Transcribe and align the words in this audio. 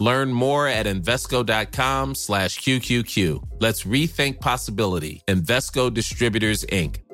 Learn 0.00 0.32
more 0.32 0.66
at 0.66 0.86
Invesco.com 0.86 2.14
slash 2.14 2.58
QQQ. 2.60 3.42
Let's 3.60 3.84
rethink 3.84 4.40
possibility. 4.40 5.22
Invesco 5.28 5.90
Distributors, 5.90 6.64
Inc. 6.72 7.04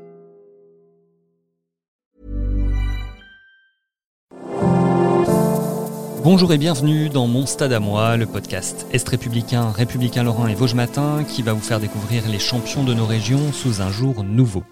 Bonjour 6.23 6.53
et 6.53 6.59
bienvenue 6.59 7.09
dans 7.09 7.29
Mon 7.29 7.47
Stade 7.47 7.73
à 7.73 7.79
moi, 7.79 8.17
le 8.17 8.27
podcast 8.27 8.87
Est 8.93 9.09
républicain, 9.09 9.71
républicain 9.71 10.25
Lorrain 10.25 10.49
et 10.49 10.55
Vosges 10.55 10.75
Matin 10.75 11.23
qui 11.23 11.43
va 11.43 11.53
vous 11.53 11.61
faire 11.61 11.79
découvrir 11.79 12.29
les 12.29 12.41
champions 12.41 12.83
de 12.83 12.95
nos 12.95 13.07
régions 13.07 13.53
sous 13.53 13.81
un 13.81 13.93
jour 13.93 14.25
nouveau. 14.25 14.65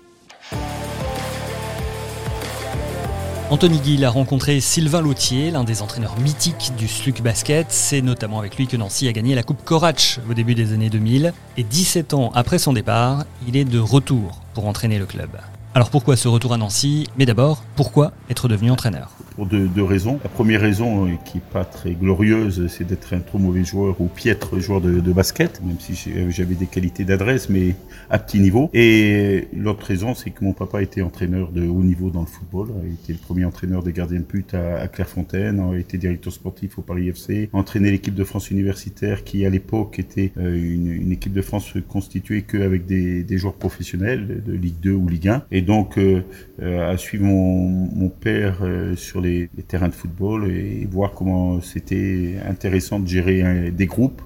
Anthony 3.51 3.79
Gill 3.84 4.05
a 4.05 4.11
rencontré 4.11 4.59
Sylvain 4.59 5.03
Lautier, 5.03 5.51
l'un 5.51 5.65
des 5.65 5.83
entraîneurs 5.83 6.19
mythiques 6.19 6.73
du 6.79 6.89
Sluc 6.89 7.23
Basket. 7.23 7.67
C'est 7.69 8.01
notamment 8.01 8.39
avec 8.39 8.57
lui 8.57 8.67
que 8.67 8.77
Nancy 8.77 9.07
a 9.07 9.12
gagné 9.12 9.34
la 9.34 9.43
Coupe 9.43 9.62
Corach 9.65 10.19
au 10.29 10.34
début 10.34 10.55
des 10.55 10.73
années 10.73 10.89
2000. 10.89 11.33
Et 11.59 11.62
17 11.62 12.15
ans 12.15 12.33
après 12.34 12.59
son 12.59 12.73
départ, 12.73 13.25
il 13.47 13.57
est 13.57 13.67
de 13.67 13.79
retour 13.79 14.41
pour 14.55 14.67
entraîner 14.67 14.98
le 14.98 15.05
club. 15.05 15.29
Alors 15.75 15.91
pourquoi 15.91 16.17
ce 16.17 16.27
retour 16.27 16.55
à 16.55 16.56
Nancy? 16.56 17.06
Mais 17.19 17.27
d'abord, 17.27 17.62
pourquoi 17.77 18.12
être 18.31 18.48
devenu 18.48 18.70
entraîneur? 18.70 19.11
Pour 19.35 19.47
deux, 19.47 19.69
raisons. 19.83 20.19
La 20.23 20.31
première 20.31 20.61
raison, 20.61 21.07
euh, 21.07 21.11
qui 21.25 21.39
n'est 21.39 21.45
pas 21.53 21.65
très 21.65 21.93
glorieuse, 21.93 22.69
c'est 22.69 22.85
d'être 22.85 23.13
un 23.13 23.21
trop 23.21 23.39
mauvais 23.39 23.65
joueur 23.65 24.01
ou 24.01 24.07
piètre 24.07 24.59
joueur 24.59 24.81
de, 24.81 25.13
basket, 25.13 25.61
même 25.65 25.79
si 25.79 25.95
j'avais 26.31 26.55
des 26.55 26.67
qualités 26.67 27.05
d'adresse, 27.05 27.49
mais 27.49 27.75
à 28.11 28.19
petit 28.19 28.41
niveau. 28.41 28.71
Et 28.73 29.49
l'autre 29.55 29.87
raison, 29.87 30.15
c'est 30.15 30.31
que 30.31 30.45
mon 30.45 30.53
papa 30.53 30.83
était 30.83 31.03
entraîneur 31.03 31.53
de 31.53 31.67
haut 31.67 31.83
niveau 31.83 32.11
dans 32.11 32.21
le 32.21 32.27
football. 32.27 32.69
Il 32.87 32.95
était 32.95 33.12
le 33.12 33.19
premier 33.19 33.45
entraîneur 33.45 33.83
de 33.83 33.91
gardien 33.91 34.19
de 34.19 34.25
but 34.25 34.55
à, 34.55 34.89
Clairefontaine, 34.89 35.61
a 35.61 35.77
été 35.79 35.99
directeur 35.99 36.33
sportif 36.33 36.79
au 36.79 36.83
Paris 36.83 37.09
FC, 37.09 37.49
entraîné 37.53 37.91
l'équipe 37.91 38.15
de 38.15 38.25
France 38.25 38.51
universitaire 38.51 39.25
qui, 39.25 39.47
à 39.47 39.51
l'époque, 39.51 39.99
était 39.99 40.33
euh, 40.39 40.55
une, 40.55 41.12
équipe 41.12 41.33
de 41.33 41.43
France 41.43 41.75
constituée 41.89 42.43
qu'avec 42.43 42.87
des, 42.87 43.23
des 43.23 43.39
joueurs 43.39 43.55
professionnels 43.55 44.43
de 44.45 44.53
Ligue 44.53 44.81
2 44.81 44.93
ou 44.93 45.09
Ligue 45.09 45.29
1. 45.29 45.45
Et 45.53 45.62
donc, 45.62 45.99
euh, 45.99 46.23
à 46.61 46.97
suivre 46.97 47.25
mon, 47.25 47.69
mon 47.69 48.09
père 48.09 48.59
sur 48.97 49.21
les, 49.25 49.48
terrains 49.67 49.89
de 49.89 49.94
football 49.94 50.50
et 50.50 50.86
voir 50.91 51.12
comment 51.12 51.61
c'était 51.61 52.36
intéressant 52.47 53.00
de 53.00 53.08
gérer 53.08 53.70
des 53.70 53.86
groupes. 53.86 54.22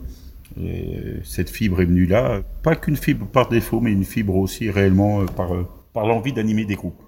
cette 1.24 1.50
fibre 1.50 1.80
est 1.80 1.84
venue 1.84 2.06
là, 2.06 2.42
pas 2.62 2.76
qu'une 2.76 2.96
fibre 2.96 3.26
par 3.26 3.48
défaut, 3.48 3.80
mais 3.80 3.92
une 3.92 4.04
fibre 4.04 4.36
aussi 4.36 4.70
réellement 4.70 5.22
euh, 5.22 5.24
par, 5.26 5.54
euh, 5.54 5.66
par 5.92 6.06
l'envie 6.06 6.32
d'animer 6.32 6.64
des 6.64 6.74
groupes. 6.74 7.00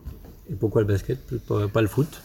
Et 0.50 0.54
pourquoi 0.54 0.82
le 0.82 0.86
basket, 0.86 1.18
pas, 1.46 1.82
le 1.82 1.88
foot? 1.88 2.22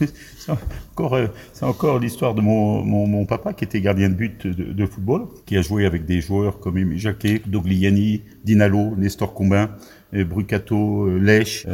c'est 0.38 0.52
encore, 0.92 1.14
euh, 1.14 1.26
encore 1.62 1.98
l'histoire 1.98 2.34
de 2.34 2.40
mon, 2.40 2.82
mon, 2.84 3.24
papa 3.26 3.52
qui 3.52 3.64
était 3.64 3.80
gardien 3.80 4.08
de 4.08 4.14
but 4.14 4.46
de, 4.46 4.86
football, 4.86 5.26
qui 5.46 5.56
a 5.56 5.62
joué 5.62 5.86
avec 5.86 6.04
des 6.04 6.20
joueurs 6.20 6.60
comme 6.60 6.78
Émile 6.78 6.98
Jacquet, 6.98 7.42
Dogliani, 7.46 8.22
Dinalo, 8.44 8.94
Nestor 8.96 9.34
Combin, 9.34 9.70
euh, 10.14 10.24
Brucato, 10.24 11.06
euh, 11.06 11.18
Lèche 11.18 11.66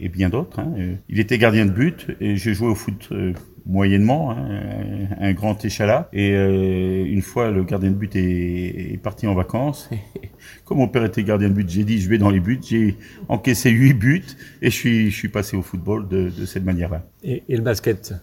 et 0.00 0.08
bien 0.08 0.28
d'autres. 0.28 0.60
Hein. 0.60 0.72
Il 1.08 1.20
était 1.20 1.38
gardien 1.38 1.66
de 1.66 1.72
but 1.72 2.08
et 2.20 2.36
j'ai 2.36 2.54
joué 2.54 2.68
au 2.68 2.74
foot 2.74 3.10
moyennement, 3.64 4.32
hein, 4.32 5.08
un 5.20 5.32
grand 5.32 5.64
échalas. 5.64 6.08
Et 6.12 6.30
une 6.30 7.22
fois, 7.22 7.50
le 7.50 7.64
gardien 7.64 7.90
de 7.90 7.96
but 7.96 8.14
est, 8.16 8.92
est 8.92 9.00
parti 9.02 9.26
en 9.26 9.34
vacances. 9.34 9.88
Comme 10.64 10.78
mon 10.78 10.88
père 10.88 11.04
était 11.04 11.22
gardien 11.22 11.48
de 11.48 11.54
but, 11.54 11.68
j'ai 11.68 11.84
dit 11.84 12.00
je 12.00 12.08
vais 12.08 12.18
dans 12.18 12.30
les 12.30 12.40
buts. 12.40 12.60
J'ai 12.62 12.96
encaissé 13.28 13.70
huit 13.70 13.94
buts 13.94 14.24
et 14.60 14.70
je 14.70 14.74
suis, 14.74 15.10
je 15.10 15.16
suis 15.16 15.28
passé 15.28 15.56
au 15.56 15.62
football 15.62 16.08
de, 16.08 16.30
de 16.30 16.46
cette 16.46 16.64
manière-là. 16.64 17.04
Et, 17.24 17.44
et, 17.48 17.56
le 17.56 17.62
basket? 17.62 18.14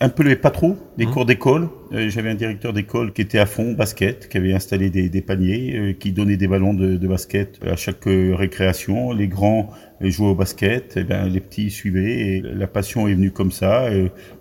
Un 0.00 0.08
peu, 0.08 0.24
mais 0.24 0.36
pas 0.36 0.50
trop. 0.50 0.78
Les 0.96 1.04
hein? 1.04 1.10
cours 1.10 1.26
d'école. 1.26 1.68
Euh, 1.92 2.08
j'avais 2.08 2.30
un 2.30 2.34
directeur 2.34 2.72
d'école 2.72 3.12
qui 3.12 3.20
était 3.20 3.38
à 3.38 3.44
fond 3.46 3.72
basket, 3.72 4.28
qui 4.28 4.38
avait 4.38 4.54
installé 4.54 4.88
des, 4.88 5.08
des 5.10 5.20
paniers, 5.20 5.76
euh, 5.76 5.92
qui 5.92 6.12
donnait 6.12 6.38
des 6.38 6.48
ballons 6.48 6.72
de, 6.72 6.96
de 6.96 7.08
basket 7.08 7.60
à 7.66 7.76
chaque 7.76 8.06
euh, 8.06 8.34
récréation. 8.34 9.12
Les 9.12 9.28
grands 9.28 9.70
jouaient 10.00 10.28
au 10.28 10.34
basket, 10.34 10.96
et 10.96 11.04
ben, 11.04 11.28
les 11.28 11.40
petits 11.40 11.70
suivaient. 11.70 12.18
Et 12.18 12.40
la 12.40 12.66
passion 12.66 13.08
est 13.08 13.14
venue 13.14 13.30
comme 13.30 13.52
ça, 13.52 13.90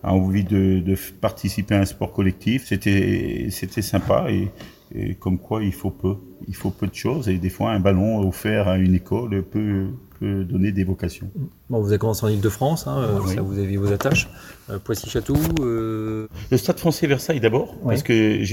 a 0.04 0.14
envie 0.14 0.46
de, 0.46 0.80
de 0.80 0.96
participer 1.20 1.76
à 1.76 1.82
un 1.82 1.86
sport 1.86 2.14
collectif. 2.14 2.68
C'était, 2.68 3.48
c'était 3.50 3.82
sympa 3.82 4.28
et 4.30 4.48
et 4.94 5.16
comme 5.16 5.38
quoi 5.38 5.64
il 5.64 5.74
faut 5.74 5.92
peu, 5.92 6.16
il 6.48 6.56
faut 6.56 6.72
peu 6.72 6.88
de 6.88 6.96
choses 6.96 7.30
et 7.30 7.38
des 7.38 7.50
fois 7.50 7.72
un 7.72 7.80
ballon 7.80 8.28
offert 8.28 8.68
à 8.68 8.78
une 8.78 8.96
école 8.96 9.44
peut, 9.44 9.88
peut 10.20 10.44
donner 10.44 10.72
des 10.72 10.84
vocations. 10.84 11.30
Bon, 11.70 11.80
vous 11.80 11.90
avez 11.90 12.00
commencé 12.00 12.26
en 12.26 12.30
Ile-de-France, 12.30 12.88
hein, 12.88 13.00
euh, 13.00 13.42
vous 13.42 13.60
avez 13.60 13.78
vos 13.78 13.92
attaches. 13.92 14.30
Euh, 14.70 14.80
Poissy-Château. 14.80 15.36
Euh... 15.62 16.28
Le 16.52 16.58
Stade 16.58 16.80
Français 16.80 17.08
Versailles 17.08 17.40
d'abord, 17.40 17.76
parce 17.84 18.04
que 18.04 18.44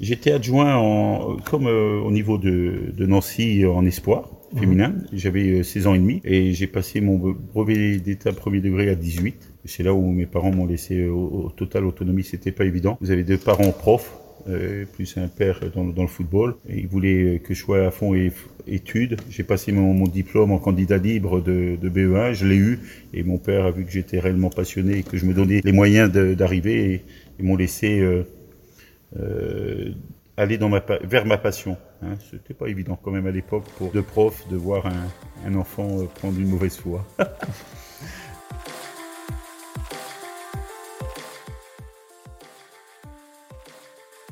j'étais 0.00 0.32
adjoint 0.32 0.76
en, 0.76 1.36
comme 1.38 1.66
euh, 1.66 2.00
au 2.00 2.10
niveau 2.10 2.38
de, 2.38 2.92
de, 2.96 3.06
Nancy 3.06 3.64
en 3.66 3.84
espoir 3.84 4.30
mhm. 4.52 4.60
féminin. 4.60 4.94
J'avais 5.12 5.62
16 5.62 5.86
ans 5.88 5.94
et 5.94 5.98
demi 5.98 6.20
et 6.24 6.52
j'ai 6.52 6.66
passé 6.66 7.00
mon 7.00 7.16
brevet 7.18 7.98
d'état 7.98 8.32
premier 8.32 8.60
degré 8.60 8.88
à 8.88 8.94
18. 8.94 9.52
C'est 9.64 9.82
là 9.82 9.92
où 9.92 10.12
mes 10.12 10.26
parents 10.26 10.52
m'ont 10.52 10.66
laissé 10.66 11.08
au, 11.08 11.46
au 11.46 11.50
total 11.50 11.86
autonomie, 11.86 12.22
c'était 12.22 12.52
pas 12.52 12.64
évident. 12.64 12.98
Vous 13.00 13.10
avez 13.10 13.24
deux 13.24 13.38
parents 13.38 13.72
profs 13.72 14.16
plus 14.92 15.16
un 15.16 15.28
père 15.28 15.60
dans, 15.74 16.02
le 16.02 16.08
football. 16.08 16.54
Il 16.68 16.86
voulait 16.86 17.40
que 17.44 17.54
je 17.54 17.60
sois 17.60 17.86
à 17.86 17.90
fond 17.90 18.14
et, 18.14 18.32
études. 18.68 19.16
J'ai 19.30 19.42
passé 19.42 19.72
mon, 19.72 20.06
diplôme 20.06 20.52
en 20.52 20.58
candidat 20.58 20.98
libre 20.98 21.40
de, 21.40 21.76
de 21.80 21.88
BE1, 21.88 22.32
je 22.32 22.46
l'ai 22.46 22.56
eu. 22.56 22.80
Et 23.14 23.22
mon 23.22 23.38
père 23.38 23.66
a 23.66 23.70
vu 23.70 23.84
que 23.84 23.90
j'étais 23.90 24.18
réellement 24.18 24.50
passionné 24.50 24.98
et 24.98 25.02
que 25.02 25.16
je 25.16 25.26
me 25.26 25.34
donnais 25.34 25.60
les 25.64 25.72
moyens 25.72 26.10
d'arriver. 26.10 27.02
Et 27.38 27.42
m'ont 27.42 27.56
laissé 27.56 28.00
euh, 28.00 28.24
euh, 29.18 29.92
aller 30.36 30.58
vers 31.04 31.26
ma 31.26 31.38
passion. 31.38 31.76
Hein. 32.02 32.16
C'était 32.30 32.54
pas 32.54 32.68
évident 32.68 32.98
quand 33.02 33.10
même 33.10 33.26
à 33.26 33.30
l'époque 33.30 33.64
pour 33.78 33.92
deux 33.92 34.02
profs 34.02 34.48
de 34.48 34.56
voir 34.56 34.86
un, 34.86 35.06
un 35.46 35.54
enfant 35.54 36.00
euh, 36.00 36.04
prendre 36.04 36.38
une 36.38 36.48
mauvaise 36.48 36.76
foi. 36.76 37.06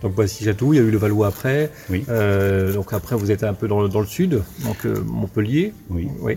Donc 0.04 0.12
voici 0.16 0.44
Château, 0.44 0.74
il 0.74 0.76
y 0.76 0.80
a 0.80 0.82
eu 0.82 0.90
le 0.90 0.98
Valois 0.98 1.28
après. 1.28 1.70
Oui. 1.88 2.04
Euh, 2.10 2.74
donc 2.74 2.92
après, 2.92 3.16
vous 3.16 3.30
êtes 3.30 3.42
un 3.42 3.54
peu 3.54 3.68
dans, 3.68 3.80
le, 3.80 3.88
dans 3.88 4.00
le 4.00 4.06
sud, 4.06 4.42
donc 4.62 4.84
euh, 4.84 5.02
Montpellier. 5.02 5.72
Oui. 5.88 6.08
oui. 6.20 6.36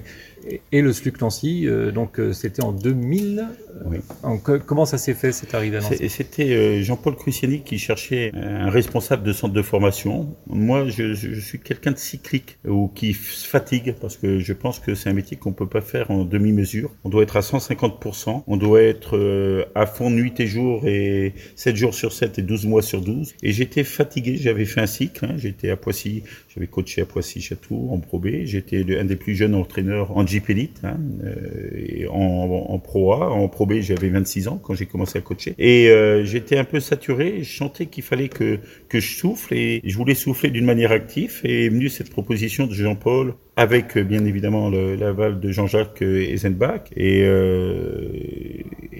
Et, 0.71 0.81
le 0.81 0.93
SLUC 0.93 1.21
Nancy, 1.21 1.67
euh, 1.67 1.91
donc 1.91 2.19
euh, 2.19 2.33
c'était 2.33 2.63
en 2.63 2.71
2000. 2.71 3.47
Oui. 3.85 3.97
Donc, 4.23 4.65
comment 4.65 4.85
ça 4.85 4.97
s'est 4.97 5.13
fait 5.13 5.31
cette 5.31 5.53
arrivée 5.53 5.77
à 5.77 5.81
Nancy? 5.81 6.09
C'était 6.09 6.81
Jean-Paul 6.83 7.15
Cruciani 7.15 7.61
qui 7.61 7.77
cherchait 7.77 8.31
un 8.33 8.69
responsable 8.69 9.23
de 9.23 9.33
centre 9.33 9.53
de 9.53 9.61
formation. 9.61 10.35
Moi, 10.47 10.87
je, 10.87 11.13
je 11.13 11.39
suis 11.39 11.59
quelqu'un 11.59 11.91
de 11.91 11.97
cyclique 11.97 12.57
ou 12.67 12.87
qui 12.87 13.13
se 13.13 13.47
fatigue 13.47 13.95
parce 14.01 14.17
que 14.17 14.39
je 14.39 14.53
pense 14.53 14.79
que 14.79 14.95
c'est 14.95 15.09
un 15.09 15.13
métier 15.13 15.37
qu'on 15.37 15.53
peut 15.53 15.67
pas 15.67 15.81
faire 15.81 16.09
en 16.09 16.25
demi-mesure. 16.25 16.91
On 17.03 17.09
doit 17.09 17.23
être 17.23 17.37
à 17.37 17.41
150%. 17.41 18.43
On 18.47 18.57
doit 18.57 18.81
être 18.81 19.67
à 19.75 19.85
fond 19.85 20.09
nuit 20.09 20.33
et 20.39 20.47
jour 20.47 20.87
et 20.87 21.33
7 21.55 21.75
jours 21.75 21.93
sur 21.93 22.13
7 22.13 22.39
et 22.39 22.41
12 22.41 22.65
mois 22.65 22.81
sur 22.81 23.01
12. 23.01 23.35
Et 23.43 23.51
j'étais 23.51 23.83
fatigué, 23.83 24.37
j'avais 24.37 24.65
fait 24.65 24.81
un 24.81 24.87
cycle, 24.87 25.25
hein. 25.25 25.35
j'étais 25.37 25.69
à 25.69 25.77
Poissy, 25.77 26.23
j'avais 26.57 26.67
coaché 26.67 27.01
à 27.01 27.05
Poissy-Château 27.05 27.89
en 27.91 27.99
Pro 27.99 28.17
B, 28.17 28.29
j'étais 28.45 28.83
un 28.97 29.05
des 29.05 29.15
plus 29.15 29.35
jeunes 29.35 29.53
entraîneurs 29.53 30.17
en 30.17 30.25
Jeep 30.25 30.49
Elite, 30.49 30.81
hein, 30.83 30.97
euh, 31.23 32.07
en, 32.09 32.65
en, 32.69 32.79
Pro 32.79 33.13
A, 33.13 33.29
en 33.29 33.47
Pro 33.47 33.67
B 33.67 33.75
j'avais 33.81 34.09
26 34.09 34.47
ans 34.47 34.59
quand 34.61 34.73
j'ai 34.73 34.87
commencé 34.87 35.19
à 35.19 35.21
coacher, 35.21 35.53
et 35.59 35.89
euh, 35.89 36.23
j'étais 36.23 36.57
un 36.57 36.63
peu 36.63 36.79
saturé, 36.79 37.43
je 37.43 37.57
sentais 37.57 37.85
qu'il 37.85 38.03
fallait 38.03 38.29
que, 38.29 38.57
que 38.89 38.99
je 38.99 39.15
souffle, 39.15 39.53
et 39.53 39.81
je 39.83 39.95
voulais 39.95 40.15
souffler 40.15 40.49
d'une 40.49 40.65
manière 40.65 40.91
active, 40.91 41.41
et 41.43 41.65
est 41.65 41.69
venue 41.69 41.89
cette 41.89 42.09
proposition 42.09 42.65
de 42.65 42.73
Jean-Paul, 42.73 43.35
avec 43.55 43.97
bien 43.97 44.25
évidemment 44.25 44.69
l'aval 44.69 45.39
de 45.39 45.51
Jean-Jacques 45.51 46.01
Eisenbach, 46.01 46.91
et, 46.95 47.21
euh, 47.23 48.09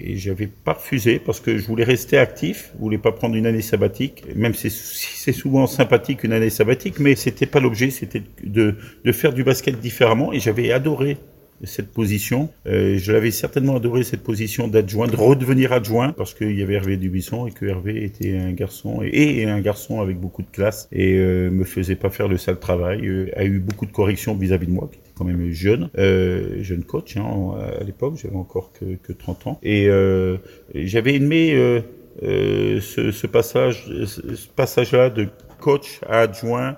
et 0.04 0.16
j'avais 0.16 0.46
pas 0.46 0.74
refusé 0.74 1.18
parce 1.18 1.40
que 1.40 1.58
je 1.58 1.66
voulais 1.66 1.84
rester 1.84 2.18
actif, 2.18 2.70
je 2.74 2.80
voulais 2.80 2.98
pas 2.98 3.12
prendre 3.12 3.34
une 3.34 3.46
année 3.46 3.62
sabbatique, 3.62 4.24
même 4.34 4.54
si 4.54 4.70
c'est 4.70 5.32
souvent 5.32 5.66
sympathique 5.66 6.24
une 6.24 6.32
année 6.32 6.50
sabbatique, 6.50 6.98
mais 7.00 7.16
c'était 7.16 7.46
pas 7.46 7.60
l'objet, 7.60 7.90
c'était 7.90 8.22
de, 8.42 8.76
de 9.04 9.12
faire 9.12 9.32
du 9.32 9.44
basket 9.44 9.78
différemment 9.80 10.32
et 10.32 10.40
j'avais 10.40 10.72
adoré 10.72 11.18
cette 11.64 11.92
position. 11.92 12.50
Euh, 12.66 12.98
je 12.98 13.12
l'avais 13.12 13.30
certainement 13.30 13.76
adoré 13.76 14.02
cette 14.02 14.22
position 14.22 14.68
d'adjoint, 14.68 15.06
de 15.06 15.16
redevenir 15.16 15.72
adjoint, 15.72 16.12
parce 16.12 16.34
qu'il 16.34 16.56
y 16.58 16.62
avait 16.62 16.74
Hervé 16.74 16.96
Dubisson 16.96 17.46
et 17.46 17.52
que 17.52 17.66
Hervé 17.66 18.04
était 18.04 18.36
un 18.36 18.52
garçon 18.52 19.00
et, 19.02 19.44
un 19.44 19.60
garçon 19.60 20.00
avec 20.00 20.18
beaucoup 20.18 20.42
de 20.42 20.50
classe 20.50 20.88
et 20.92 21.14
euh, 21.14 21.50
me 21.50 21.64
faisait 21.64 21.96
pas 21.96 22.10
faire 22.10 22.28
le 22.28 22.38
sale 22.38 22.58
travail, 22.58 23.06
euh, 23.06 23.30
a 23.36 23.44
eu 23.44 23.58
beaucoup 23.58 23.86
de 23.86 23.92
corrections 23.92 24.34
vis-à-vis 24.34 24.66
de 24.66 24.72
moi, 24.72 24.90
quand 25.18 25.24
même 25.24 25.50
jeune, 25.50 25.90
euh, 25.98 26.62
jeune 26.62 26.84
coach 26.84 27.16
hein, 27.16 27.54
à 27.80 27.84
l'époque, 27.84 28.14
j'avais 28.16 28.36
encore 28.36 28.72
que, 28.72 28.94
que 28.94 29.12
30 29.12 29.46
ans, 29.46 29.58
et 29.62 29.88
euh, 29.88 30.38
j'avais 30.74 31.14
aimé 31.14 31.54
euh, 31.54 32.80
ce, 32.80 33.10
ce, 33.10 33.26
passage, 33.26 33.84
ce 34.04 34.48
passage-là 34.48 35.10
de 35.10 35.28
coach 35.60 36.00
à 36.08 36.20
adjoint 36.20 36.76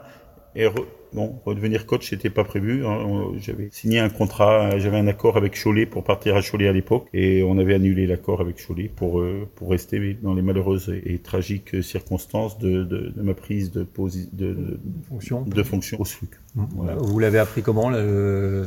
et 0.57 0.67
Bon, 1.13 1.41
redevenir 1.45 1.87
coach, 1.87 2.09
c'était 2.11 2.31
pas 2.31 2.45
prévu. 2.45 2.87
Hein. 2.87 3.33
J'avais 3.39 3.69
signé 3.73 3.99
un 3.99 4.11
contrat, 4.11 4.79
j'avais 4.79 4.99
un 4.99 5.09
accord 5.09 5.37
avec 5.37 5.61
Cholet 5.61 5.85
pour 5.85 6.05
partir 6.05 6.37
à 6.37 6.43
Cholet 6.43 6.69
à 6.69 6.73
l'époque, 6.73 7.09
et 7.13 7.43
on 7.43 7.59
avait 7.59 7.75
annulé 7.75 8.07
l'accord 8.07 8.41
avec 8.41 8.65
Cholet 8.65 8.89
pour 8.89 9.21
euh, 9.21 9.49
pour 9.57 9.71
rester 9.71 10.15
dans 10.23 10.35
les 10.35 10.43
malheureuses 10.43 10.89
et, 11.05 11.19
tragiques 11.19 11.83
circonstances 11.83 12.59
de, 12.59 12.85
de, 12.85 13.09
de 13.09 13.23
ma 13.23 13.35
prise 13.35 13.73
de, 13.73 13.81
de, 13.83 14.31
de, 14.33 14.79
fonction. 15.09 15.43
de 15.43 15.63
fonction 15.63 16.01
au 16.01 16.05
SLUC. 16.05 16.31
Vous 16.55 17.19
l'avez 17.19 17.39
appris 17.39 17.63
comment 17.63 17.91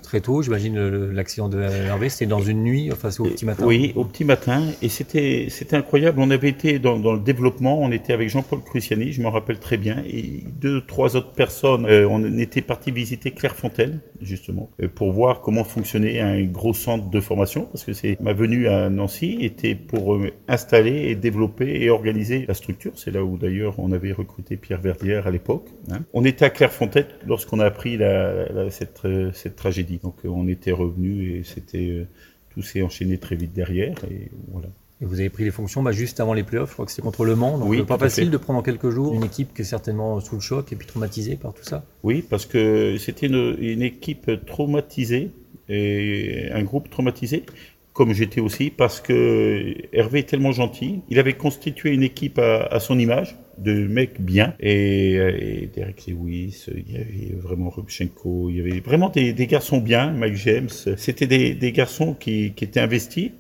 Très 0.02 0.22
tôt, 0.22 0.42
j'imagine 0.42 1.12
l'accident 1.12 1.50
de 1.50 1.62
Hervé, 1.62 2.10
c'était 2.10 2.26
dans 2.26 2.42
une 2.42 2.64
nuit, 2.64 2.92
enfin 2.92 3.12
c'est 3.12 3.22
au 3.22 3.26
petit 3.26 3.46
matin. 3.46 3.66
Oui, 3.66 3.94
au 3.96 4.06
petit 4.06 4.26
matin, 4.26 4.64
et 4.82 4.90
c'était 4.90 5.50
incroyable. 5.74 6.20
On 6.20 6.32
avait 6.32 6.50
été 6.50 6.80
dans, 6.80 6.98
dans, 7.00 7.14
le 7.14 7.20
développement, 7.20 7.80
on 7.80 7.92
était 7.92 8.14
avec 8.14 8.30
Jean-Paul 8.30 8.62
Cruciani, 8.62 9.12
je 9.12 9.22
m'en 9.22 9.32
rappelle 9.32 9.60
très 9.60 9.78
bien, 9.78 10.04
et 10.08 10.44
deux 10.60 10.82
trois 10.82 11.16
autres 11.16 11.34
personnes. 11.34 11.86
Euh, 11.86 12.08
on 12.10 12.24
on 12.24 12.38
était 12.38 12.62
parti 12.62 12.92
visiter 12.92 13.32
Clairefontaine, 13.32 14.00
justement, 14.22 14.70
euh, 14.82 14.88
pour 14.88 15.12
voir 15.12 15.42
comment 15.42 15.64
fonctionnait 15.64 16.20
un 16.20 16.42
gros 16.44 16.74
centre 16.74 17.10
de 17.10 17.20
formation, 17.20 17.66
parce 17.66 17.84
que 17.84 17.94
c'est 17.94 18.20
ma 18.22 18.34
venue 18.34 18.68
à 18.68 18.90
Nancy 18.90 19.38
était 19.42 19.76
pour 19.76 20.16
euh, 20.16 20.32
installer 20.48 21.10
et 21.10 21.16
développer 21.16 21.82
et 21.84 21.90
organiser 21.90 22.46
la 22.48 22.54
structure. 22.54 22.94
C'est 22.96 23.12
là 23.12 23.24
où 23.24 23.38
d'ailleurs 23.38 23.76
on 23.78 23.92
avait 23.92 24.14
recruté 24.14 24.58
Pierre 24.58 24.82
Verdière 24.82 25.28
à 25.28 25.32
l'époque. 25.32 25.68
Hein. 25.92 26.00
On 26.14 26.26
était 26.26 26.46
à 26.46 26.50
Clairefontaine 26.50 27.08
lorsqu'on 27.28 27.60
a 27.60 27.66
appris 27.74 27.98
la, 27.98 28.70
cette, 28.70 29.02
euh, 29.06 29.32
cette 29.34 29.56
tragédie. 29.56 30.00
Donc 30.02 30.16
on 30.24 30.48
était 30.48 30.72
revenu 30.72 31.38
et 31.38 31.44
c'était 31.44 32.06
tout 32.52 32.62
s'est 32.62 32.84
enchaîné 32.84 33.18
très 33.18 33.36
vite 33.36 33.54
derrière 33.54 33.98
et 34.12 34.30
voilà 34.52 34.70
vous 35.02 35.20
avez 35.20 35.30
pris 35.30 35.44
les 35.44 35.52
fonctions 35.52 35.84
bah, 35.84 35.92
juste 35.92 36.20
avant 36.20 36.34
les 36.34 36.44
playoffs, 36.44 36.70
je 36.70 36.74
crois 36.74 36.86
que 36.86 36.92
c'est 36.92 37.02
contre 37.02 37.26
Le 37.26 37.36
Mans. 37.36 37.58
Donc 37.58 37.68
oui, 37.68 37.80
euh, 37.82 37.84
pas 37.84 37.98
facile 37.98 38.30
de 38.30 38.38
prendre 38.38 38.60
en 38.60 38.62
quelques 38.62 38.90
jours 38.90 39.14
une 39.14 39.26
équipe 39.26 39.54
qui 39.54 39.64
est 39.64 39.66
certainement 39.66 40.22
sous 40.22 40.36
le 40.36 40.42
choc 40.42 40.72
et 40.72 40.76
puis 40.76 40.88
traumatisée 40.88 41.36
par 41.36 41.54
tout 41.54 41.64
ça. 41.64 41.84
Oui, 42.04 42.24
parce 42.28 42.46
que 42.46 42.96
c'était 42.98 43.28
une, 43.28 43.58
une, 43.60 43.82
équipe 43.82 44.32
traumatisée 44.46 45.32
et 45.68 46.50
un 46.54 46.64
groupe 46.64 46.90
traumatisé, 46.90 47.44
comme 47.92 48.14
j'étais 48.14 48.40
aussi, 48.40 48.70
parce 48.70 49.02
que 49.02 49.74
Hervé 49.92 50.20
est 50.20 50.30
tellement 50.30 50.52
gentil. 50.52 51.02
Il 51.10 51.20
avait 51.20 51.34
constitué 51.34 51.92
une 51.92 52.04
équipe 52.04 52.40
à, 52.40 52.64
à 52.68 52.80
son 52.80 52.98
image 52.98 53.36
de 53.58 53.88
mecs 53.88 54.20
bien 54.20 54.56
et, 54.60 55.14
et 55.14 55.70
Derek 55.74 56.06
Lewis, 56.08 56.66
il 56.76 56.92
y 56.92 56.98
avait 56.98 57.36
vraiment 57.40 57.70
Rubchenko, 57.70 58.50
il 58.50 58.58
y 58.58 58.60
avait 58.60 58.80
vraiment 58.80 59.10
des, 59.10 59.34
des 59.34 59.48
garçons 59.48 59.78
bien, 59.78 60.12
Mike 60.12 60.36
James. 60.36 60.70
C'était 60.98 61.28
des, 61.28 61.54
des 61.54 61.72
garçons 61.72 62.14
qui, 62.14 62.54
qui 62.54 62.64
étaient 62.64 62.80
investis 62.80 63.32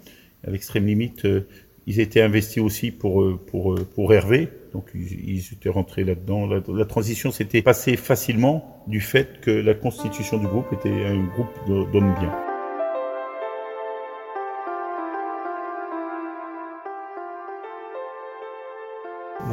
à 0.46 0.52
l'extrême 0.52 0.86
limite, 0.86 1.26
euh, 1.26 1.48
ils 1.88 2.00
étaient 2.00 2.22
investis 2.22 2.62
aussi 2.62 2.92
pour 2.92 3.22
euh, 3.22 3.40
pour 3.48 3.74
euh, 3.74 3.88
pour 3.96 4.14
Hervé, 4.14 4.50
donc 4.74 4.90
ils, 4.94 5.44
étaient 5.52 5.70
rentrés 5.70 6.04
là-dedans. 6.04 6.48
La, 6.48 6.86
transition 6.86 7.32
s'était 7.32 7.62
passée 7.62 7.98
facilement 7.98 8.84
du 8.88 9.02
fait 9.02 9.40
que 9.42 9.52
la 9.52 9.74
constitution 9.74 10.38
du 10.38 10.48
groupe 10.48 10.72
était 10.74 11.06
un 11.06 11.24
groupe 11.26 11.92
d'hommes 11.92 12.16
bien. 12.20 12.53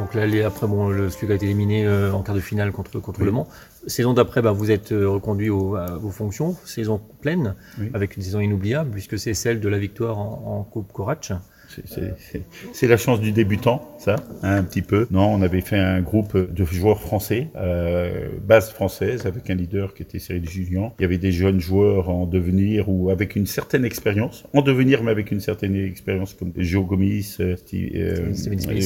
Donc 0.01 0.15
là, 0.15 0.25
après, 0.47 0.65
bon, 0.65 0.89
le 0.89 1.11
SLUC 1.11 1.29
a 1.29 1.35
été 1.35 1.45
éliminé 1.45 1.87
en 1.87 2.23
quart 2.23 2.33
de 2.33 2.39
finale 2.39 2.71
contre, 2.71 2.99
contre 2.99 3.23
Le 3.23 3.31
Mans. 3.31 3.47
Saison 3.85 4.13
d'après, 4.13 4.41
bah, 4.41 4.51
vous 4.51 4.71
êtes 4.71 4.89
reconduit 4.89 5.49
à 5.49 5.95
vos 5.95 6.09
fonctions. 6.09 6.55
Saison 6.65 6.99
pleine, 7.21 7.53
avec 7.93 8.17
une 8.17 8.23
saison 8.23 8.39
inoubliable, 8.39 8.89
puisque 8.89 9.19
c'est 9.19 9.35
celle 9.35 9.59
de 9.59 9.69
la 9.69 9.77
victoire 9.77 10.17
en, 10.17 10.57
en 10.57 10.63
Coupe 10.63 10.91
Corach. 10.91 11.33
C'est 12.73 12.87
la 12.87 12.97
chance 12.97 13.19
du 13.19 13.31
débutant, 13.31 13.95
ça, 13.97 14.15
hein, 14.43 14.57
un 14.57 14.63
petit 14.63 14.81
peu. 14.81 15.07
Non, 15.11 15.33
on 15.33 15.41
avait 15.41 15.61
fait 15.61 15.77
un 15.77 16.01
groupe 16.01 16.37
de 16.37 16.65
joueurs 16.65 16.99
français, 16.99 17.47
euh, 17.55 18.29
base 18.45 18.71
française, 18.71 19.25
avec 19.25 19.49
un 19.49 19.55
leader 19.55 19.93
qui 19.93 20.03
était 20.03 20.19
Cyril 20.19 20.47
Julien. 20.47 20.91
Il 20.99 21.03
y 21.03 21.05
avait 21.05 21.17
des 21.17 21.31
jeunes 21.31 21.59
joueurs 21.59 22.09
en 22.09 22.25
devenir 22.25 22.89
ou 22.89 23.09
avec 23.09 23.35
une 23.35 23.45
certaine 23.45 23.85
expérience, 23.85 24.43
en 24.53 24.61
devenir 24.61 25.03
mais 25.03 25.11
avec 25.11 25.31
une 25.31 25.39
certaine 25.39 25.75
expérience 25.75 26.33
comme 26.33 26.51
Joe 26.57 26.85
Gomis, 26.85 27.37
euh, 27.39 27.55
euh, 27.73 28.33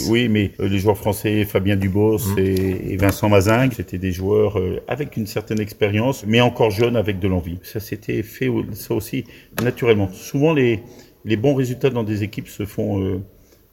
oui, 0.10 0.28
mais 0.30 0.52
euh, 0.60 0.68
les 0.68 0.80
joueurs 0.80 0.98
français, 0.98 1.46
Fabien 1.46 1.76
Dubos 1.76 2.18
mmh. 2.18 2.40
et, 2.40 2.94
et, 2.94 2.98
Vincent 2.98 3.30
Mazingue, 3.30 3.74
c'était 3.74 3.98
des 3.98 4.12
joueurs 4.12 4.60
euh, 4.60 4.82
avec 4.88 5.18
une 5.18 5.28
certaine 5.28 5.60
expérience, 5.60 6.26
mais 6.28 6.42
encore 6.42 6.72
jeunes 6.72 6.96
avec 6.96 7.20
de 7.20 7.28
l'envie. 7.28 7.60
Ça 7.64 7.80
s'était 7.80 8.24
fait 8.24 8.50
ça 8.74 8.94
aussi 8.94 9.26
naturellement. 9.64 10.10
Souvent 10.12 10.54
les 10.54 10.82
les 11.26 11.38
bons 11.38 11.56
résultats 11.56 11.90
dans 11.90 12.04
des 12.04 12.24
équipes 12.24 12.48
se 12.48 12.66
font 12.66 13.04
euh, 13.04 13.20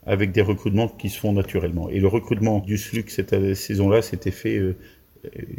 avec 0.05 0.33
des 0.33 0.43
recrutements 0.43 0.89
qui 0.89 1.11
se 1.11 1.21
font 1.21 1.33
naturellement. 1.33 1.89
Et 1.91 2.01
le 2.01 2.09
recrutement 2.09 2.59
du 2.59 2.79
SLUC 2.79 3.11
cette 3.11 3.55
saison-là 3.55 4.03
s'était 4.03 4.31
fait 4.31 4.57
euh, 4.57 4.71
euh, 4.71 4.75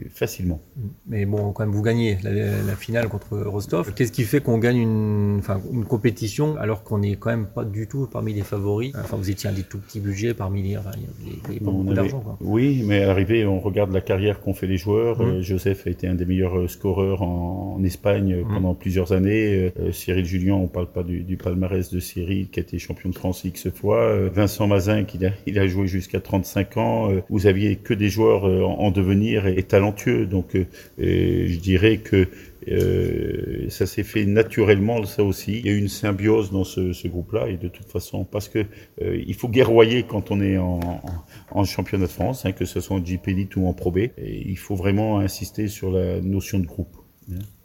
facilement. 0.10 0.62
Mais 1.08 1.26
bon, 1.26 1.52
quand 1.54 1.64
même, 1.64 1.74
vous 1.74 1.82
gagnez 1.82 2.18
la, 2.24 2.76
finale 2.76 3.08
contre 3.08 3.38
Rostov. 3.40 3.94
Qu'est-ce 3.94 4.12
qui 4.12 4.24
fait 4.24 4.42
qu'on 4.42 4.58
gagne 4.58 4.78
une, 4.78 5.38
enfin, 5.40 5.62
une 5.72 5.86
compétition 5.86 6.58
alors 6.58 6.84
qu'on 6.84 7.00
n'est 7.00 7.16
quand 7.16 7.30
même 7.30 7.48
pas 7.48 7.64
du 7.64 7.88
tout 7.88 8.08
parmi 8.12 8.34
les 8.34 8.42
favoris? 8.42 8.94
Enfin, 8.96 9.18
vous 9.18 9.30
étiez 9.30 9.50
un 9.50 9.54
des 9.54 9.64
tout 9.64 9.80
petits 9.80 10.00
budgets 10.00 10.34
parmi 10.34 10.64
les. 10.64 10.78
Enfin, 10.78 10.92
pas 10.92 11.72
beaucoup 11.72 11.94
d'argent. 11.94 12.38
Oui, 12.42 12.84
mais 12.86 13.04
à 13.04 13.08
l'arrivée, 13.08 13.46
on 13.46 13.60
regarde 13.60 13.94
la 13.94 14.02
carrière 14.02 14.42
qu'ont 14.42 14.54
fait 14.54 14.68
les 14.68 14.78
joueurs. 14.78 15.20
Mmh. 15.20 15.26
Euh, 15.26 15.42
Joseph 15.42 15.88
a 15.88 15.90
été 15.90 16.08
un 16.08 16.16
des 16.16 16.26
meilleurs 16.26 16.58
euh, 16.58 16.68
scoreurs 16.68 17.22
en, 17.22 17.82
Espagne 17.84 18.38
mmh. 18.38 18.54
pendant 18.54 18.76
plusieurs 18.76 19.12
années. 19.12 19.72
Cyril 19.92 20.24
Julien, 20.24 20.54
on 20.54 20.68
parle 20.68 20.88
pas 20.88 21.04
du, 21.04 21.24
du, 21.24 21.36
palmarès 21.36 21.92
de 21.92 22.00
Cyril 22.00 22.50
qui 22.50 22.60
a 22.60 22.64
été 22.64 22.80
champion 22.80 23.10
de 23.10 23.16
France 23.16 23.44
X 23.44 23.70
fois. 23.72 24.30
Vincent 24.30 24.68
Mazin, 24.68 25.04
qui 25.04 25.24
a, 25.26 25.32
il 25.48 25.60
a 25.60 25.68
joué 25.68 25.88
jusqu'à 25.88 26.22
35 26.22 26.78
ans. 26.78 27.10
Vous 27.30 27.46
aviez 27.46 27.76
que 27.76 27.94
des 27.94 28.08
joueurs 28.10 28.46
en 28.46 28.92
devenir 28.92 29.53
est 29.58 29.70
talentueux. 29.70 30.26
Donc, 30.26 30.56
euh, 30.56 30.66
je 30.98 31.60
dirais 31.60 31.98
que 31.98 32.28
euh, 32.70 33.70
ça 33.70 33.86
s'est 33.86 34.04
fait 34.04 34.26
naturellement, 34.26 35.04
ça 35.06 35.24
aussi. 35.24 35.60
Il 35.60 35.66
y 35.66 35.70
a 35.70 35.74
eu 35.74 35.78
une 35.78 35.90
symbiose 35.90 36.52
dans 36.52 36.64
ce, 36.64 37.08
groupe-là, 37.08 37.50
et 37.50 37.58
de 37.58 37.68
toute 37.68 37.88
façon, 37.90 38.24
parce 38.24 38.50
que 38.50 38.66
euh, 39.02 39.22
il 39.26 39.34
faut 39.34 39.50
guerroyer 39.50 40.04
quand 40.04 40.32
on 40.32 40.42
est 40.42 40.58
en, 40.58 40.80
en, 41.52 41.64
championnat 41.66 42.06
de 42.06 42.12
France, 42.12 42.46
hein, 42.46 42.52
que 42.52 42.66
ce 42.66 42.80
soit 42.80 42.96
en 42.96 43.06
JP 43.06 43.56
ou 43.56 43.68
en 43.68 43.74
Pro 43.74 43.92
B. 43.92 44.10
Il 44.18 44.58
faut 44.58 44.76
vraiment 44.76 45.20
insister 45.20 45.68
sur 45.68 45.92
la 45.92 46.22
notion 46.22 46.60
de 46.60 46.66
groupe. 46.66 47.03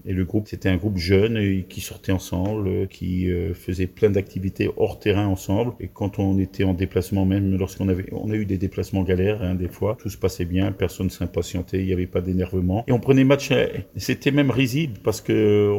Et 0.04 0.12
le 0.12 0.24
groupe, 0.24 0.48
c'était 0.48 0.68
un 0.68 0.76
groupe 0.76 0.96
jeune 0.96 1.64
qui 1.68 1.80
sortait 1.80 2.12
ensemble, 2.12 2.88
qui 2.88 3.30
euh, 3.30 3.52
faisait 3.52 3.86
plein 3.86 4.10
d'activités 4.10 4.70
hors 4.76 4.98
terrain 4.98 5.26
ensemble. 5.26 5.72
Et 5.80 5.88
quand 5.88 6.18
on 6.18 6.38
était 6.38 6.64
en 6.64 6.72
déplacement, 6.72 7.26
même 7.26 7.56
lorsqu'on 7.58 7.88
avait, 7.88 8.06
on 8.12 8.30
a 8.30 8.34
eu 8.34 8.46
des 8.46 8.58
déplacements 8.58 9.02
galères, 9.02 9.42
hein, 9.42 9.54
des 9.54 9.68
fois, 9.68 9.96
tout 10.00 10.08
se 10.08 10.16
passait 10.16 10.44
bien, 10.44 10.72
personne 10.72 11.06
ne 11.06 11.10
s'impatientait, 11.10 11.80
il 11.80 11.86
n'y 11.86 11.92
avait 11.92 12.06
pas 12.06 12.20
d'énervement. 12.20 12.84
Et 12.86 12.92
on 12.92 13.00
prenait 13.00 13.24
match, 13.24 13.50
euh, 13.50 13.66
c'était 13.96 14.30
même 14.30 14.50
risible 14.50 14.98
parce 15.02 15.20
que 15.20 15.70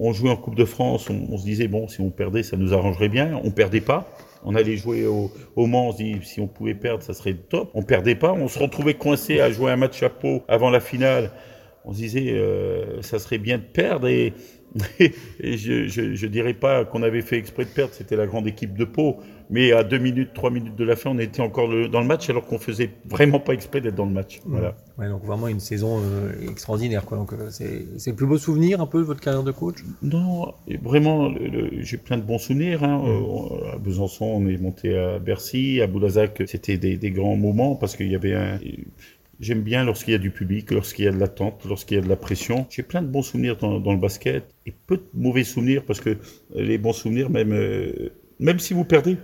on, 0.00 0.12
jouait 0.12 0.30
en 0.30 0.36
Coupe 0.36 0.56
de 0.56 0.64
France, 0.64 1.08
on, 1.08 1.36
se 1.38 1.44
disait 1.44 1.68
bon, 1.68 1.88
si 1.88 2.00
on 2.00 2.10
perdait, 2.10 2.42
ça 2.42 2.56
nous 2.56 2.74
arrangerait 2.74 3.08
bien. 3.08 3.40
On 3.44 3.50
perdait 3.50 3.80
pas. 3.80 4.12
On 4.44 4.54
allait 4.54 4.76
jouer 4.76 5.06
au, 5.06 5.32
au 5.56 5.66
Mans, 5.66 5.88
on 5.88 5.92
se 5.92 5.96
dit 5.98 6.16
si 6.22 6.40
on 6.40 6.46
pouvait 6.46 6.74
perdre, 6.74 7.02
ça 7.02 7.14
serait 7.14 7.34
top. 7.34 7.70
On 7.74 7.82
perdait 7.82 8.14
pas, 8.14 8.32
on 8.32 8.48
se 8.48 8.58
retrouvait 8.58 8.94
coincé 8.94 9.40
à 9.40 9.50
jouer 9.50 9.70
un 9.72 9.76
match 9.76 10.02
à 10.02 10.10
peau 10.10 10.42
avant 10.48 10.70
la 10.70 10.80
finale 10.80 11.30
on 11.88 11.92
se 11.92 11.98
disait, 11.98 12.32
euh, 12.32 13.00
ça 13.00 13.18
serait 13.18 13.38
bien 13.38 13.56
de 13.56 13.62
perdre. 13.62 14.08
Et, 14.08 14.34
et 15.00 15.56
je, 15.56 15.88
je, 15.88 16.14
je, 16.14 16.26
dirais 16.26 16.52
pas 16.52 16.84
qu'on 16.84 17.02
avait 17.02 17.22
fait 17.22 17.38
exprès 17.38 17.64
de 17.64 17.70
perdre, 17.70 17.94
c'était 17.94 18.14
la 18.14 18.26
grande 18.26 18.46
équipe 18.46 18.76
de 18.76 18.84
Pau. 18.84 19.16
Mais 19.48 19.72
à 19.72 19.82
deux 19.82 19.96
minutes, 19.96 20.34
trois 20.34 20.50
minutes 20.50 20.76
de 20.76 20.84
la 20.84 20.94
fin, 20.94 21.08
on 21.08 21.18
était 21.18 21.40
encore 21.40 21.70
dans 21.90 22.00
le 22.00 22.06
match, 22.06 22.28
alors 22.28 22.44
qu'on 22.44 22.58
faisait 22.58 22.90
vraiment 23.06 23.40
pas 23.40 23.54
exprès 23.54 23.80
d'être 23.80 23.94
dans 23.94 24.04
le 24.04 24.12
match. 24.12 24.40
Mmh. 24.40 24.50
Voilà. 24.50 24.76
Ouais, 24.98 25.08
donc 25.08 25.24
vraiment 25.24 25.48
une 25.48 25.60
saison 25.60 26.02
euh, 26.02 26.50
extraordinaire. 26.50 27.06
Quoi. 27.06 27.16
Donc 27.16 27.32
euh, 27.32 27.48
c'est 27.48 28.10
le 28.10 28.14
plus 28.14 28.26
beau 28.26 28.36
souvenir 28.36 28.82
un 28.82 28.86
peu 28.86 28.98
de 28.98 29.04
votre 29.04 29.20
carrière 29.20 29.42
de 29.42 29.52
coach? 29.52 29.76
Non, 30.02 30.52
vraiment, 30.82 31.32
j'ai 31.78 31.96
plein 31.96 32.18
de 32.18 32.22
bons 32.22 32.36
souvenirs. 32.36 32.84
Hein. 32.84 32.98
Mmh. 32.98 33.72
à 33.72 33.78
Besançon, 33.78 34.26
on 34.26 34.46
est 34.46 34.58
monté 34.58 34.94
à 34.94 35.18
Bercy, 35.18 35.80
à 35.80 35.86
Boulazac, 35.86 36.42
c'était 36.46 36.76
des, 36.76 36.98
des, 36.98 37.10
grands 37.10 37.36
moments 37.36 37.74
parce 37.74 37.96
qu'il 37.96 38.12
y 38.12 38.14
avait 38.14 38.34
un 38.34 38.58
J'aime 39.40 39.62
bien 39.62 39.84
lorsqu'il 39.84 40.12
y 40.12 40.14
a 40.16 40.18
du 40.18 40.32
public, 40.32 40.72
lorsqu'il 40.72 41.04
y 41.04 41.08
a 41.08 41.12
de 41.12 41.18
l'attente, 41.18 41.64
lorsqu'il 41.64 41.96
y 41.96 42.00
a 42.00 42.02
de 42.02 42.08
la 42.08 42.16
pression. 42.16 42.66
J'ai 42.70 42.82
plein 42.82 43.02
de 43.02 43.06
bons 43.06 43.22
souvenirs 43.22 43.56
dans, 43.56 43.92
le 43.92 43.98
basket 43.98 44.44
et 44.66 44.72
peu 44.72 44.96
de 44.96 45.06
mauvais 45.14 45.44
souvenirs 45.44 45.84
parce 45.84 46.00
que 46.00 46.16
les 46.54 46.76
bons 46.76 46.92
souvenirs, 46.92 47.30
même, 47.30 47.52
euh, 47.52 48.10
même 48.40 48.58
si 48.58 48.74
vous 48.74 48.84
perdez, 48.84 49.16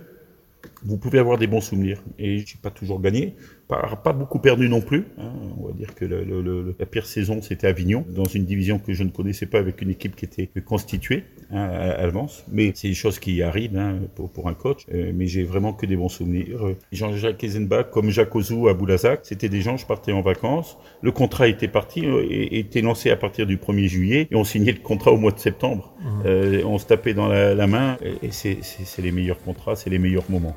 vous 0.83 0.97
pouvez 0.97 1.19
avoir 1.19 1.37
des 1.37 1.47
bons 1.47 1.59
souvenirs. 1.59 2.01
Et 2.17 2.39
j'ai 2.39 2.57
pas 2.61 2.71
toujours 2.71 3.01
gagné. 3.01 3.35
Pas, 3.67 3.95
pas 4.03 4.13
beaucoup 4.13 4.39
perdu 4.39 4.69
non 4.69 4.81
plus. 4.81 5.05
Hein. 5.17 5.31
On 5.59 5.67
va 5.67 5.73
dire 5.73 5.95
que 5.95 6.05
le, 6.05 6.75
la 6.77 6.85
pire 6.85 7.05
saison, 7.05 7.41
c'était 7.41 7.67
Avignon, 7.67 8.05
dans 8.09 8.25
une 8.25 8.45
division 8.45 8.79
que 8.79 8.93
je 8.93 9.03
ne 9.03 9.09
connaissais 9.09 9.45
pas, 9.45 9.59
avec 9.59 9.81
une 9.81 9.89
équipe 9.89 10.15
qui 10.15 10.25
était 10.25 10.49
constituée 10.61 11.23
hein, 11.51 11.63
à, 11.63 12.03
l'avance. 12.03 12.45
Mais 12.51 12.71
c'est 12.75 12.89
des 12.89 12.93
choses 12.93 13.19
qui 13.19 13.41
arrivent 13.41 13.77
hein, 13.77 13.99
pour, 14.15 14.29
pour, 14.29 14.47
un 14.49 14.53
coach. 14.53 14.85
Euh, 14.93 15.11
mais 15.13 15.27
j'ai 15.27 15.43
vraiment 15.43 15.73
que 15.73 15.85
des 15.85 15.95
bons 15.95 16.09
souvenirs. 16.09 16.75
Jean-Jacques 16.91 17.43
Eisenbach, 17.43 17.89
comme 17.91 18.09
Jacques 18.09 18.35
Ozou 18.35 18.67
à 18.67 18.73
Boulazac, 18.73 19.21
c'était 19.23 19.49
des 19.49 19.61
gens, 19.61 19.77
je 19.77 19.85
partais 19.85 20.11
en 20.11 20.21
vacances. 20.21 20.77
Le 21.01 21.11
contrat 21.11 21.47
était 21.47 21.67
parti, 21.67 22.05
euh, 22.05 22.25
était 22.29 22.81
lancé 22.81 23.09
à 23.09 23.15
partir 23.15 23.47
du 23.47 23.57
1er 23.57 23.87
juillet, 23.87 24.27
et 24.29 24.35
on 24.35 24.43
signait 24.43 24.73
le 24.73 24.79
contrat 24.79 25.11
au 25.11 25.17
mois 25.17 25.31
de 25.31 25.39
septembre. 25.39 25.93
Mmh. 25.99 26.21
Euh, 26.25 26.61
on 26.65 26.77
se 26.77 26.85
tapait 26.85 27.13
dans 27.13 27.27
la, 27.27 27.55
la 27.55 27.67
main, 27.67 27.97
et 28.21 28.31
c'est 28.31 29.01
les 29.01 29.11
meilleurs 29.11 29.41
contrats, 29.41 29.75
c'est 29.75 29.89
les 29.89 29.99
meilleurs 29.99 30.29
moments. 30.29 30.55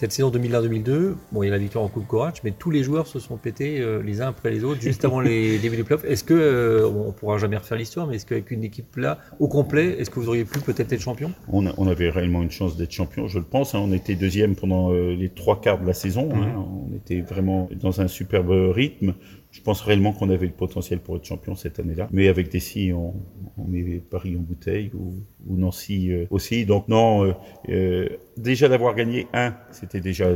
Cette 0.00 0.12
saison 0.12 0.30
2001-2002, 0.30 1.14
bon, 1.30 1.42
il 1.42 1.48
y 1.48 1.48
a 1.50 1.52
la 1.52 1.58
victoire 1.58 1.84
en 1.84 1.88
Coupe 1.88 2.06
Courage, 2.06 2.36
mais 2.42 2.52
tous 2.52 2.70
les 2.70 2.82
joueurs 2.82 3.06
se 3.06 3.18
sont 3.18 3.36
pétés 3.36 3.82
euh, 3.82 4.02
les 4.02 4.22
uns 4.22 4.28
après 4.28 4.50
les 4.50 4.64
autres 4.64 4.80
juste 4.80 5.04
avant 5.04 5.20
les 5.20 5.58
débuts 5.62 5.76
des 5.76 5.84
playoffs. 5.84 6.06
Est-ce 6.06 6.24
que, 6.24 6.32
euh, 6.32 6.88
on 6.88 7.12
pourra 7.12 7.36
jamais 7.36 7.58
refaire 7.58 7.76
l'histoire, 7.76 8.06
mais 8.06 8.16
est-ce 8.16 8.24
qu'avec 8.24 8.50
une 8.50 8.64
équipe 8.64 8.96
là, 8.96 9.18
au 9.40 9.46
complet, 9.46 9.96
est-ce 9.98 10.08
que 10.08 10.18
vous 10.18 10.28
auriez 10.28 10.46
pu 10.46 10.58
peut-être 10.60 10.90
être 10.94 11.02
champion? 11.02 11.32
On, 11.52 11.66
on, 11.76 11.86
avait 11.86 12.08
réellement 12.08 12.40
une 12.40 12.50
chance 12.50 12.78
d'être 12.78 12.92
champion, 12.92 13.28
je 13.28 13.40
le 13.40 13.44
pense. 13.44 13.74
Hein. 13.74 13.80
on 13.84 13.92
était 13.92 14.14
deuxième 14.14 14.56
pendant 14.56 14.90
euh, 14.90 15.14
les 15.14 15.28
trois 15.28 15.60
quarts 15.60 15.78
de 15.78 15.86
la 15.86 15.92
saison. 15.92 16.30
Hein. 16.32 16.54
On 16.56 16.96
était 16.96 17.20
vraiment 17.20 17.68
dans 17.78 18.00
un 18.00 18.08
superbe 18.08 18.52
rythme 18.74 19.12
je 19.50 19.60
pense 19.62 19.80
réellement 19.80 20.12
qu'on 20.12 20.30
avait 20.30 20.46
le 20.46 20.52
potentiel 20.52 21.00
pour 21.00 21.16
être 21.16 21.24
champion 21.24 21.54
cette 21.54 21.80
année-là. 21.80 22.08
Mais 22.12 22.28
avec 22.28 22.50
Dessy, 22.50 22.92
on, 22.92 23.14
on 23.64 23.68
met 23.68 24.00
Paris 24.10 24.36
en 24.36 24.40
bouteille 24.40 24.90
ou, 24.94 25.14
ou 25.46 25.56
Nancy 25.56 26.10
euh, 26.10 26.26
aussi. 26.30 26.64
Donc 26.66 26.88
non, 26.88 27.24
euh, 27.24 27.32
euh, 27.68 28.08
déjà 28.36 28.68
d'avoir 28.68 28.94
gagné 28.94 29.26
un, 29.32 29.54
c'était 29.70 30.00
déjà 30.00 30.28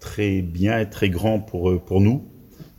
très 0.00 0.42
bien 0.42 0.84
très 0.84 1.10
grand 1.10 1.40
pour 1.40 1.80
pour 1.84 2.00
nous. 2.00 2.24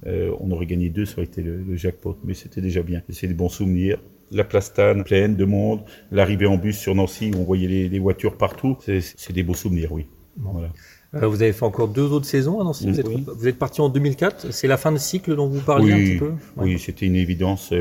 on 0.06 0.52
aurait 0.52 0.66
gagné 0.66 0.90
deux, 0.90 1.06
ça 1.06 1.14
aurait 1.18 1.26
été 1.26 1.42
le, 1.42 1.76
jackpot, 1.76 2.18
mais 2.24 2.34
c'était 2.34 2.62
déjà 2.62 2.84
bien. 2.84 3.02
C'est 3.10 3.28
des 3.28 3.34
bons 3.34 3.50
souvenirs. 3.50 4.00
La 4.32 4.44
plastane 4.44 5.04
pleine 5.04 5.36
de 5.36 5.46
monde, 5.46 5.82
l'arrivée 6.12 6.48
en 6.48 6.58
bus 6.58 6.78
sur 6.78 6.96
Nancy 6.96 7.32
où 7.34 7.40
on 7.40 7.44
voyait 7.44 7.68
les, 7.68 7.90
les 7.90 8.00
voitures 8.00 8.36
partout, 8.36 8.78
c'est 8.82 9.32
des 9.32 9.44
beaux 9.44 9.54
souvenirs, 9.54 9.92
oui. 9.92 10.08
Voilà. 10.38 10.70
Euh, 11.16 11.28
vous 11.28 11.44
avez 11.44 11.54
fait 11.54 11.64
encore 11.64 11.88
deux 11.88 12.12
autres 12.12 12.26
saisons 12.26 12.60
à 12.60 12.64
Nancy. 12.64 12.90
Vous 12.90 13.00
êtes, 13.00 13.08
vous 13.08 13.48
êtes 13.48 13.60
parti 13.60 13.82
en 13.82 13.90
2004. 13.90 14.52
C'est 14.52 14.68
la 14.68 14.78
fin 14.78 14.92
de 14.92 14.98
cycle 14.98 15.36
dont 15.36 15.48
vous 15.48 15.62
parliez 15.62 15.94
un 15.94 15.98
petit 15.98 16.18
peu? 16.18 16.32
Oui, 16.58 16.80
c'était 16.80 17.06
une 17.06 17.16
évidence. 17.16 17.72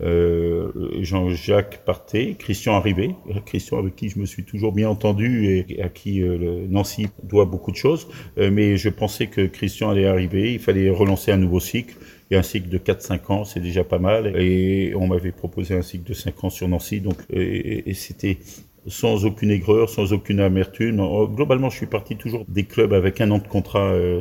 Euh, 0.00 0.72
Jean-Jacques 1.00 1.84
partait, 1.84 2.36
Christian 2.38 2.74
arrivait. 2.74 3.14
Christian 3.44 3.78
avec 3.78 3.96
qui 3.96 4.08
je 4.08 4.18
me 4.18 4.24
suis 4.24 4.44
toujours 4.44 4.72
bien 4.72 4.88
entendu 4.88 5.64
et 5.68 5.82
à 5.82 5.88
qui 5.88 6.22
euh, 6.22 6.66
Nancy 6.68 7.08
doit 7.22 7.44
beaucoup 7.44 7.70
de 7.70 7.76
choses. 7.76 8.08
Euh, 8.38 8.50
mais 8.50 8.76
je 8.76 8.88
pensais 8.88 9.26
que 9.26 9.42
Christian 9.42 9.90
allait 9.90 10.06
arriver. 10.06 10.54
Il 10.54 10.60
fallait 10.60 10.88
relancer 10.88 11.32
un 11.32 11.38
nouveau 11.38 11.60
cycle. 11.60 11.96
Et 12.32 12.36
un 12.36 12.42
cycle 12.42 12.68
de 12.68 12.78
4-5 12.78 13.32
ans, 13.32 13.44
c'est 13.44 13.58
déjà 13.58 13.82
pas 13.82 13.98
mal. 13.98 14.40
Et 14.40 14.92
on 14.94 15.08
m'avait 15.08 15.32
proposé 15.32 15.74
un 15.74 15.82
cycle 15.82 16.08
de 16.08 16.14
5 16.14 16.44
ans 16.44 16.50
sur 16.50 16.68
Nancy. 16.68 17.00
Donc, 17.00 17.16
et, 17.28 17.90
et 17.90 17.94
c'était 17.94 18.38
sans 18.86 19.24
aucune 19.24 19.50
aigreur, 19.50 19.88
sans 19.88 20.12
aucune 20.12 20.40
amertume. 20.40 21.02
Globalement, 21.34 21.70
je 21.70 21.76
suis 21.76 21.86
parti 21.86 22.16
toujours 22.16 22.44
des 22.48 22.64
clubs 22.64 22.92
avec 22.92 23.20
un 23.20 23.30
an 23.30 23.38
de 23.38 23.48
contrat 23.48 23.92
euh, 23.92 24.20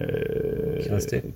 euh 0.00 0.78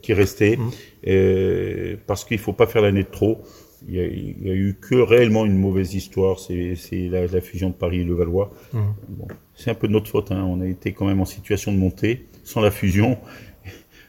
qui 0.00 0.12
restait, 0.12 0.56
mmh. 0.56 0.70
euh, 1.08 1.96
parce 2.06 2.24
qu'il 2.24 2.38
faut 2.38 2.52
pas 2.52 2.66
faire 2.66 2.82
l'année 2.82 3.04
de 3.04 3.10
trop. 3.10 3.42
Il 3.86 3.94
y, 3.94 4.00
a, 4.00 4.06
il 4.06 4.46
y, 4.46 4.50
a, 4.50 4.54
eu 4.54 4.78
que 4.80 4.94
réellement 4.94 5.44
une 5.44 5.58
mauvaise 5.58 5.94
histoire, 5.94 6.38
c'est 6.38 6.74
la, 6.92 7.26
la, 7.26 7.40
fusion 7.42 7.68
de 7.68 7.74
Paris 7.74 8.00
et 8.00 8.04
le 8.04 8.14
Valois. 8.14 8.50
Mmh. 8.72 8.78
Bon, 9.10 9.28
c'est 9.54 9.70
un 9.70 9.74
peu 9.74 9.88
de 9.88 9.92
notre 9.92 10.08
faute, 10.08 10.32
hein. 10.32 10.42
on 10.48 10.62
a 10.62 10.66
été 10.66 10.92
quand 10.92 11.04
même 11.04 11.20
en 11.20 11.26
situation 11.26 11.70
de 11.70 11.76
montée 11.76 12.24
sans 12.44 12.62
la 12.62 12.70
fusion. 12.70 13.18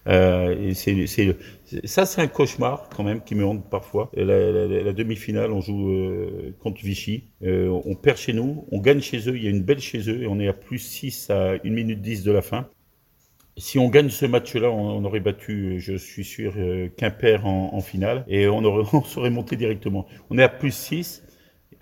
Euh, 0.07 0.73
c'est 0.73 1.35
ça, 1.83 2.05
c'est 2.05 2.21
un 2.21 2.27
cauchemar 2.27 2.89
quand 2.95 3.03
même 3.03 3.21
qui 3.21 3.35
me 3.35 3.45
hante 3.45 3.69
parfois. 3.69 4.11
La, 4.15 4.93
demi-finale, 4.93 5.51
on 5.51 5.61
joue 5.61 5.89
euh, 5.89 6.55
contre 6.59 6.81
Vichy. 6.83 7.25
Euh, 7.43 7.69
on 7.85 7.95
perd 7.95 8.17
chez 8.17 8.33
nous, 8.33 8.65
on 8.71 8.79
gagne 8.79 9.01
chez 9.01 9.29
eux. 9.29 9.35
Il 9.35 9.43
y 9.43 9.47
a 9.47 9.49
une 9.49 9.63
belle 9.63 9.79
chez 9.79 10.09
eux 10.09 10.23
et 10.23 10.27
on 10.27 10.39
est 10.39 10.47
à 10.47 10.53
plus 10.53 10.79
6 10.79 11.29
à 11.29 11.53
1 11.53 11.69
minute 11.69 12.01
10 12.01 12.23
de 12.23 12.31
la 12.31 12.41
fin. 12.41 12.67
Si 13.57 13.79
on 13.79 13.89
gagne 13.89 14.09
ce 14.09 14.25
match-là, 14.25 14.69
on, 14.69 15.03
aurait 15.05 15.21
battu, 15.21 15.79
je 15.79 15.95
suis 15.95 16.25
sûr, 16.25 16.53
euh, 16.57 16.89
Quimper 16.97 17.45
en, 17.45 17.73
en, 17.73 17.81
finale 17.81 18.25
et 18.27 18.47
on, 18.47 18.63
aurait, 18.63 18.83
on 18.93 19.03
serait 19.03 19.29
monté 19.29 19.55
directement. 19.55 20.05
On 20.29 20.37
est 20.37 20.43
à 20.43 20.49
plus 20.49 20.73
6 20.75 21.23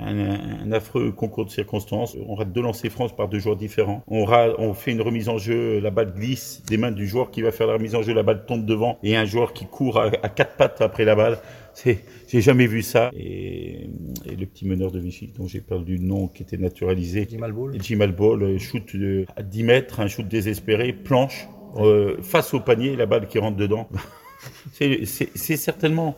un, 0.05 0.71
affreux 0.71 1.11
concours 1.11 1.45
de 1.45 1.49
circonstances. 1.49 2.17
On 2.27 2.35
rate 2.35 2.51
deux 2.51 2.61
lancers 2.61 2.91
France 2.91 3.15
par 3.15 3.27
deux 3.27 3.39
joueurs 3.39 3.55
différents. 3.55 4.03
On, 4.07 4.25
on 4.57 4.73
fait 4.73 4.91
une 4.91 5.01
remise 5.01 5.29
en 5.29 5.37
jeu, 5.37 5.79
la 5.79 5.91
balle 5.91 6.13
glisse 6.13 6.63
des 6.67 6.77
mains 6.77 6.91
du 6.91 7.07
joueur 7.07 7.31
qui 7.31 7.41
va 7.41 7.51
faire 7.51 7.67
la 7.67 7.73
remise 7.73 7.95
en 7.95 8.01
jeu, 8.01 8.13
la 8.13 8.23
balle 8.23 8.45
tombe 8.45 8.65
devant 8.65 8.97
et 9.03 9.15
un 9.15 9.25
joueur 9.25 9.53
qui 9.53 9.65
court 9.65 9.99
à, 9.99 10.09
quatre 10.29 10.55
pattes 10.55 10.81
après 10.81 11.05
la 11.05 11.15
balle. 11.15 11.39
C'est, 11.73 12.03
j'ai 12.27 12.41
jamais 12.41 12.67
vu 12.67 12.81
ça. 12.81 13.09
Et, 13.17 13.89
le 14.25 14.45
petit 14.45 14.65
meneur 14.65 14.91
de 14.91 14.99
Vichy, 14.99 15.31
dont 15.37 15.47
j'ai 15.47 15.61
perdu 15.61 15.97
le 15.97 16.03
nom, 16.03 16.27
qui 16.27 16.43
était 16.43 16.57
naturalisé. 16.57 17.27
Jim 17.29 17.47
Ball. 17.49 17.81
Jim 17.81 18.07
Ball, 18.07 18.59
shoot 18.59 18.95
à 19.35 19.43
10 19.43 19.63
mètres, 19.63 19.99
un 19.99 20.07
shoot 20.07 20.27
désespéré, 20.27 20.93
planche, 20.93 21.47
euh, 21.77 22.17
face 22.21 22.53
au 22.53 22.59
panier, 22.59 22.95
la 22.95 23.05
balle 23.05 23.27
qui 23.27 23.39
rentre 23.39 23.57
dedans. 23.57 23.87
c'est 24.73 25.57
certainement 25.57 26.17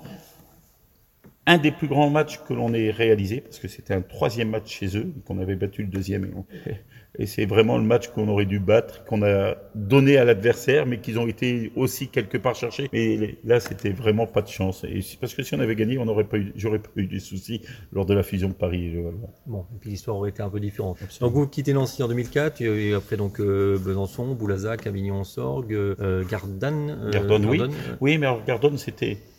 un 1.47 1.57
des 1.57 1.71
plus 1.71 1.87
grands 1.87 2.09
matchs 2.09 2.39
que 2.47 2.53
l'on 2.53 2.73
ait 2.73 2.89
réalisé, 2.89 3.41
parce 3.41 3.59
que 3.59 3.67
c'était 3.67 3.93
un 3.93 4.01
troisième 4.01 4.49
match 4.49 4.79
chez 4.79 4.97
eux, 4.97 5.13
qu'on 5.25 5.39
avait 5.39 5.55
battu 5.55 5.83
le 5.83 5.89
deuxième. 5.89 6.25
Et, 6.25 6.71
et 7.19 7.25
c'est 7.27 7.45
vraiment 7.45 7.77
le 7.77 7.83
match 7.83 8.07
qu'on 8.09 8.27
aurait 8.27 8.45
dû 8.45 8.59
battre, 8.59 9.03
qu'on 9.05 9.21
a 9.23 9.55
donné 9.75 10.17
à 10.17 10.25
l'adversaire, 10.25 10.85
mais 10.85 10.99
qu'ils 10.99 11.19
ont 11.19 11.27
été 11.27 11.71
aussi 11.75 12.07
quelque 12.07 12.37
part 12.37 12.55
cherchés. 12.55 12.89
Mais 12.91 13.37
là, 13.43 13.59
c'était 13.59 13.91
vraiment 13.91 14.25
pas 14.25 14.41
de 14.41 14.47
chance. 14.47 14.83
Et 14.85 15.01
parce 15.19 15.33
que 15.33 15.43
si 15.43 15.53
on 15.55 15.59
avait 15.59 15.75
gagné, 15.75 15.97
on 15.99 16.23
pas 16.23 16.37
eu, 16.37 16.51
j'aurais 16.55 16.79
pas 16.79 16.89
eu 16.95 17.07
des 17.07 17.19
soucis 17.19 17.61
lors 17.91 18.05
de 18.05 18.13
la 18.13 18.23
fusion 18.23 18.49
de 18.49 18.53
Paris 18.53 18.85
et 18.85 18.89
le 18.91 19.03
Valois. 19.03 19.29
Bon, 19.45 19.65
et 19.75 19.79
puis 19.79 19.91
l'histoire 19.91 20.17
aurait 20.17 20.29
été 20.31 20.41
un 20.41 20.49
peu 20.49 20.59
différente. 20.59 20.97
Donc 21.19 21.33
vous 21.33 21.47
quittez 21.47 21.73
Nancy 21.73 22.01
en 22.01 22.07
2004, 22.07 22.61
et 22.61 22.93
après 22.93 23.17
donc 23.17 23.39
euh, 23.39 23.77
Besançon, 23.77 24.33
Boulazac, 24.33 24.87
Avignon-Sorgue, 24.87 25.73
euh, 25.73 26.23
Gardanne. 26.29 26.97
Euh, 27.03 27.11
Gardonne, 27.11 27.45
oui. 27.45 27.61
Oui, 28.01 28.17
mais 28.17 28.25
alors 28.25 28.43
Gardonne, 28.45 28.77
c'était 28.77 29.17
euh, 29.17 29.34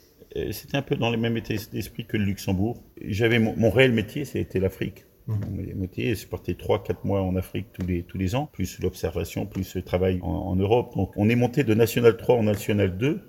c'était 0.52 0.76
un 0.76 0.83
peu 0.83 0.97
dans 0.97 1.11
les 1.11 1.16
mêmes 1.16 1.37
états 1.37 1.55
d'esprit 1.73 2.05
que 2.05 2.16
le 2.16 2.25
Luxembourg. 2.25 2.83
J'avais 3.02 3.38
mon, 3.38 3.71
réel 3.71 3.93
métier, 3.93 4.25
c'était 4.25 4.61
l'Afrique. 4.61 5.05
Mmh. 5.26 5.35
Mon 5.50 5.81
métier, 5.81 6.14
c'est 6.14 6.28
parti 6.28 6.52
3-4 6.52 6.97
mois 7.05 7.23
en 7.23 7.37
Afrique 7.37 7.66
tous 7.73 7.87
les, 7.87 8.02
tous 8.02 8.19
les 8.19 8.35
ans, 8.35 8.49
plus 8.52 8.78
l'observation, 8.81 9.47
plus 9.47 9.75
le 9.75 9.83
travail 9.83 10.21
en, 10.23 10.55
Europe. 10.57 10.95
Donc 10.97 11.12
on 11.16 11.28
est 11.28 11.35
monté 11.37 11.64
de 11.64 11.75
National 11.75 12.16
3 12.16 12.37
en 12.37 12.43
National 12.45 12.97
2 12.97 13.21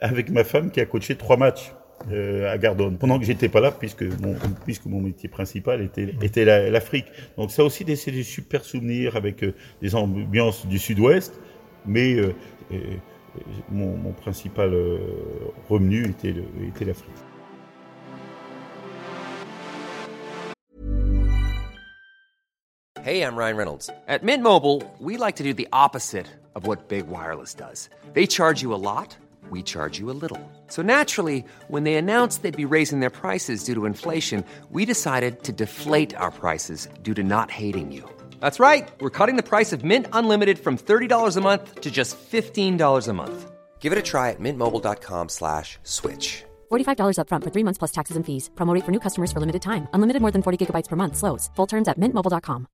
avec 0.00 0.30
ma 0.30 0.44
femme 0.44 0.70
qui 0.70 0.80
a 0.80 0.86
coaché 0.86 1.16
trois 1.16 1.36
matchs. 1.36 1.72
Euh, 2.12 2.48
à 2.48 2.56
Gardone, 2.58 2.96
pendant 2.96 3.18
que 3.18 3.24
j'étais 3.24 3.48
pas 3.48 3.60
là, 3.60 3.72
puisque 3.72 4.04
mon, 4.04 4.36
puisque 4.64 4.86
mon 4.86 5.00
métier 5.00 5.28
principal 5.28 5.82
était, 5.82 6.14
était 6.22 6.44
l'Afrique. 6.70 7.06
Donc 7.36 7.50
ça 7.50 7.64
aussi, 7.64 7.84
c'est 7.96 8.12
des 8.12 8.22
super 8.22 8.64
souvenirs 8.64 9.16
avec 9.16 9.42
euh, 9.42 9.52
des 9.82 9.96
ambiances 9.96 10.64
du 10.68 10.78
Sud-Ouest, 10.78 11.40
mais 11.86 12.14
euh, 12.14 12.32
mon, 13.70 13.96
mon 13.96 14.12
principal 14.12 14.72
euh, 14.72 14.98
revenu 15.68 16.04
était, 16.06 16.34
était 16.66 16.84
l'Afrique. 16.84 17.14
Hey, 23.08 23.22
I'm 23.22 23.36
Ryan 23.36 23.56
Reynolds. 23.56 23.90
At 24.06 24.22
Mint 24.22 24.42
Mobile, 24.42 24.82
we 24.98 25.16
like 25.16 25.36
to 25.36 25.42
do 25.42 25.54
the 25.54 25.68
opposite 25.72 26.26
of 26.54 26.66
what 26.66 26.88
Big 26.88 27.06
Wireless 27.06 27.54
does. 27.54 27.88
They 28.12 28.26
charge 28.26 28.60
you 28.60 28.74
a 28.74 28.76
lot, 28.76 29.16
we 29.50 29.62
charge 29.62 29.98
you 29.98 30.10
a 30.10 30.18
little. 30.20 30.40
So 30.66 30.82
naturally, 30.82 31.44
when 31.68 31.84
they 31.84 31.94
announced 31.94 32.42
they'd 32.42 32.54
be 32.54 32.64
raising 32.66 33.00
their 33.00 33.08
prices 33.08 33.64
due 33.64 33.74
to 33.74 33.86
inflation, 33.86 34.44
we 34.70 34.84
decided 34.84 35.42
to 35.44 35.52
deflate 35.52 36.14
our 36.16 36.30
prices 36.30 36.88
due 37.02 37.14
to 37.14 37.22
not 37.22 37.50
hating 37.50 37.92
you. 37.92 38.17
That's 38.40 38.60
right. 38.60 38.86
We're 39.00 39.16
cutting 39.18 39.36
the 39.36 39.42
price 39.42 39.72
of 39.72 39.84
Mint 39.84 40.06
Unlimited 40.12 40.58
from 40.58 40.76
$30 40.76 41.36
a 41.36 41.40
month 41.40 41.80
to 41.80 41.90
just 41.90 42.18
$15 42.30 43.08
a 43.08 43.12
month. 43.14 43.50
Give 43.80 43.90
it 43.90 43.98
a 43.98 44.02
try 44.02 44.30
at 44.30 44.40
mintmobile.com 44.40 45.30
slash 45.30 45.78
switch. 45.82 46.44
$45 46.70 47.18
up 47.18 47.30
front 47.30 47.44
for 47.44 47.50
three 47.50 47.64
months 47.64 47.78
plus 47.78 47.92
taxes 47.92 48.16
and 48.16 48.26
fees. 48.26 48.50
Promote 48.54 48.84
for 48.84 48.90
new 48.90 49.00
customers 49.00 49.32
for 49.32 49.40
limited 49.40 49.62
time. 49.62 49.88
Unlimited 49.94 50.20
more 50.20 50.32
than 50.32 50.42
40 50.42 50.66
gigabytes 50.66 50.88
per 50.88 50.96
month. 50.96 51.16
Slows. 51.16 51.48
Full 51.56 51.66
terms 51.66 51.88
at 51.88 51.98
mintmobile.com. 51.98 52.66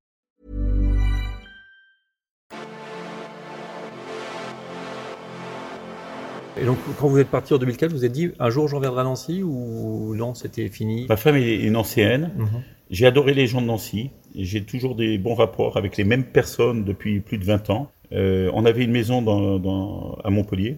Et 6.57 6.63
donc, 6.63 6.77
quand 6.99 7.09
vous 7.09 7.19
êtes 7.19 7.29
parti 7.29 7.53
en 7.53 7.57
2004, 7.57 7.91
vous 7.91 7.97
vous 7.97 8.05
êtes 8.05 8.11
dit, 8.13 8.31
un 8.39 8.49
jour 8.49 8.67
j'en 8.67 8.79
viendrai 8.79 9.01
à 9.01 9.03
Nancy 9.03 9.43
ou 9.43 10.15
non, 10.15 10.33
c'était 10.33 10.69
fini 10.69 11.05
Ma 11.09 11.17
femme 11.17 11.35
est 11.35 11.57
une 11.57 11.75
ancienne. 11.75 12.31
Mm 12.35 12.45
-hmm. 12.45 12.74
J'ai 12.89 13.05
adoré 13.05 13.33
les 13.33 13.47
gens 13.47 13.61
de 13.61 13.67
Nancy. 13.67 14.11
J'ai 14.35 14.63
toujours 14.63 14.95
des 14.95 15.17
bons 15.17 15.35
rapports 15.35 15.77
avec 15.77 15.97
les 15.97 16.03
mêmes 16.03 16.25
personnes 16.25 16.83
depuis 16.83 17.19
plus 17.19 17.37
de 17.37 17.45
20 17.45 17.69
ans. 17.69 17.91
Euh, 18.11 18.51
on 18.53 18.65
avait 18.65 18.83
une 18.83 18.91
maison 18.91 19.21
dans, 19.21 19.59
dans, 19.59 20.17
à 20.23 20.29
Montpellier. 20.29 20.77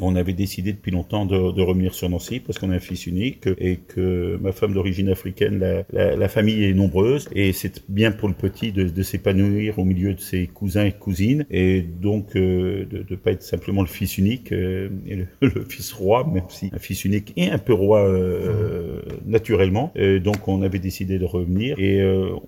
On 0.00 0.16
avait 0.16 0.32
décidé 0.32 0.72
depuis 0.72 0.90
longtemps 0.90 1.26
de, 1.26 1.60
revenir 1.60 1.94
sur 1.94 2.08
Nancy 2.08 2.40
parce 2.40 2.58
qu'on 2.58 2.72
est 2.72 2.76
un 2.76 2.80
fils 2.80 3.06
unique 3.06 3.48
et 3.58 3.76
que 3.76 4.38
ma 4.40 4.52
femme 4.52 4.72
d'origine 4.72 5.08
africaine, 5.08 5.84
la, 5.92 6.28
famille 6.28 6.64
est 6.64 6.74
nombreuse 6.74 7.28
et 7.34 7.52
c'est 7.52 7.82
bien 7.90 8.12
pour 8.12 8.28
le 8.28 8.34
petit 8.34 8.72
de, 8.72 9.02
s'épanouir 9.02 9.78
au 9.78 9.84
milieu 9.84 10.14
de 10.14 10.20
ses 10.20 10.46
cousins 10.46 10.84
et 10.84 10.92
cousines 10.92 11.44
et 11.50 11.82
donc 11.82 12.36
euh, 12.36 12.84
de 12.86 13.04
ne 13.08 13.16
pas 13.16 13.32
être 13.32 13.42
simplement 13.42 13.82
le 13.82 13.88
fils 13.88 14.18
unique 14.18 14.52
euh, 14.52 14.88
et 15.06 15.16
le, 15.40 15.64
fils 15.68 15.92
roi, 15.92 16.26
même 16.32 16.44
si 16.48 16.70
un 16.72 16.78
fils 16.78 17.04
unique 17.04 17.32
et 17.36 17.50
un 17.50 17.58
peu 17.58 17.72
roi 17.72 18.00
euh, 18.00 19.00
naturellement. 19.26 19.92
donc 20.22 20.46
on 20.48 20.62
avait 20.62 20.78
décidé 20.78 21.18
de 21.18 21.24
revenir 21.24 21.78
et 21.78 22.00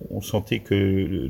on 0.09 0.21
sentait 0.21 0.59
que 0.59 1.27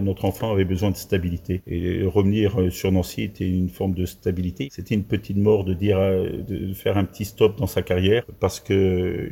notre 0.00 0.24
enfant 0.24 0.52
avait 0.52 0.64
besoin 0.64 0.90
de 0.90 0.96
stabilité 0.96 1.62
et 1.66 2.02
revenir 2.04 2.70
sur 2.70 2.92
Nancy 2.92 3.22
était 3.22 3.48
une 3.48 3.68
forme 3.68 3.94
de 3.94 4.04
stabilité. 4.04 4.68
C'était 4.70 4.94
une 4.94 5.04
petite 5.04 5.37
mort 5.40 5.64
de 5.64 5.74
dire 5.74 5.98
de 5.98 6.72
faire 6.74 6.96
un 6.96 7.04
petit 7.04 7.24
stop 7.24 7.58
dans 7.58 7.66
sa 7.66 7.82
carrière 7.82 8.24
parce 8.40 8.60
que 8.60 9.28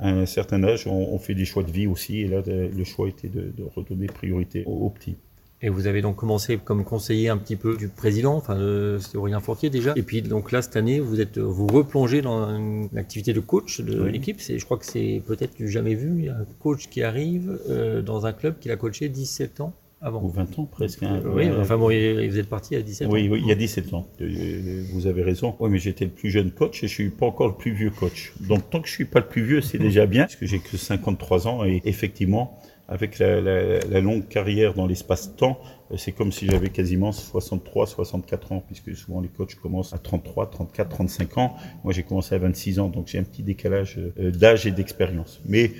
à 0.00 0.10
un 0.10 0.26
certain 0.26 0.62
âge, 0.64 0.86
on, 0.86 1.18
fait 1.18 1.34
des 1.34 1.44
choix 1.44 1.62
de 1.62 1.70
vie 1.70 1.86
aussi, 1.86 2.20
et 2.20 2.28
là, 2.28 2.42
le 2.46 2.84
choix 2.84 3.08
était 3.08 3.28
de, 3.28 3.52
de 3.56 3.64
redonner 3.74 4.06
priorité 4.06 4.64
aux, 4.66 4.90
petits. 4.90 5.16
Et 5.60 5.70
vous 5.70 5.88
avez 5.88 6.02
donc 6.02 6.14
commencé 6.14 6.56
comme 6.56 6.84
conseiller 6.84 7.28
un 7.28 7.36
petit 7.36 7.56
peu 7.56 7.76
du 7.76 7.88
président, 7.88 8.36
enfin 8.36 8.56
c'était 9.00 9.18
Aurélien 9.18 9.40
Fortier 9.40 9.70
déjà. 9.70 9.92
Et 9.96 10.02
puis 10.02 10.22
donc 10.22 10.52
là 10.52 10.62
cette 10.62 10.76
année 10.76 11.00
vous 11.00 11.20
êtes 11.20 11.38
vous 11.38 11.66
replongez 11.66 12.22
dans 12.22 12.48
une 12.56 12.88
activité 12.96 13.32
de 13.32 13.40
coach 13.40 13.80
de 13.80 14.04
l'équipe. 14.04 14.40
C'est 14.40 14.60
je 14.60 14.64
crois 14.64 14.78
que 14.78 14.86
c'est 14.86 15.20
peut-être 15.26 15.56
du 15.56 15.68
jamais 15.68 15.96
vu 15.96 16.28
un 16.28 16.46
coach 16.60 16.88
qui 16.88 17.02
arrive 17.02 17.58
euh, 17.68 18.02
dans 18.02 18.24
un 18.24 18.32
club 18.32 18.60
qu'il 18.60 18.70
a 18.70 18.76
coaché 18.76 19.08
17 19.08 19.60
ans 19.60 19.74
avant. 20.00 20.22
Ou 20.22 20.28
20 20.28 20.58
ans 20.58 20.64
presque. 20.64 21.02
Hein. 21.02 21.22
Oui, 21.24 21.50
enfin 21.50 21.76
bon, 21.76 21.86
vous 21.86 22.38
êtes 22.38 22.48
parti 22.48 22.76
à 22.76 22.82
17 22.82 23.08
ans. 23.08 23.10
Oui, 23.10 23.28
oui, 23.28 23.40
il 23.42 23.48
y 23.48 23.52
a 23.52 23.56
17 23.56 23.94
ans. 23.94 24.06
Euh, 24.20 24.84
vous 24.92 25.06
avez 25.06 25.22
raison. 25.22 25.56
Oui, 25.60 25.70
mais 25.70 25.78
j'étais 25.78 26.04
le 26.04 26.10
plus 26.10 26.30
jeune 26.30 26.50
coach 26.50 26.82
et 26.84 26.88
je 26.88 26.94
suis 26.94 27.10
pas 27.10 27.26
encore 27.26 27.48
le 27.48 27.54
plus 27.54 27.72
vieux 27.72 27.90
coach. 27.90 28.32
Donc 28.40 28.70
tant 28.70 28.80
que 28.80 28.88
je 28.88 28.92
suis 28.92 29.04
pas 29.04 29.20
le 29.20 29.26
plus 29.26 29.42
vieux, 29.42 29.60
c'est 29.60 29.78
déjà 29.78 30.06
bien, 30.06 30.22
parce 30.22 30.36
que 30.36 30.46
j'ai 30.46 30.60
que 30.60 30.76
53 30.76 31.48
ans 31.48 31.64
et 31.64 31.82
effectivement, 31.84 32.58
avec 32.86 33.18
la, 33.18 33.40
la, 33.40 33.80
la 33.80 34.00
longue 34.00 34.28
carrière 34.28 34.72
dans 34.72 34.86
l'espace-temps, 34.86 35.60
euh, 35.90 35.96
c'est 35.98 36.12
comme 36.12 36.32
si 36.32 36.46
j'avais 36.46 36.70
quasiment 36.70 37.12
63, 37.12 37.86
64 37.86 38.52
ans, 38.52 38.64
puisque 38.66 38.96
souvent 38.96 39.20
les 39.20 39.28
coachs 39.28 39.56
commencent 39.56 39.92
à 39.92 39.98
33, 39.98 40.50
34, 40.50 40.88
35 40.88 41.38
ans. 41.38 41.56
Moi, 41.84 41.92
j'ai 41.92 42.02
commencé 42.02 42.34
à 42.34 42.38
26 42.38 42.78
ans, 42.78 42.88
donc 42.88 43.08
j'ai 43.08 43.18
un 43.18 43.24
petit 43.24 43.42
décalage 43.42 43.98
euh, 44.18 44.30
d'âge 44.30 44.66
et 44.66 44.70
d'expérience. 44.70 45.40
Mais 45.44 45.72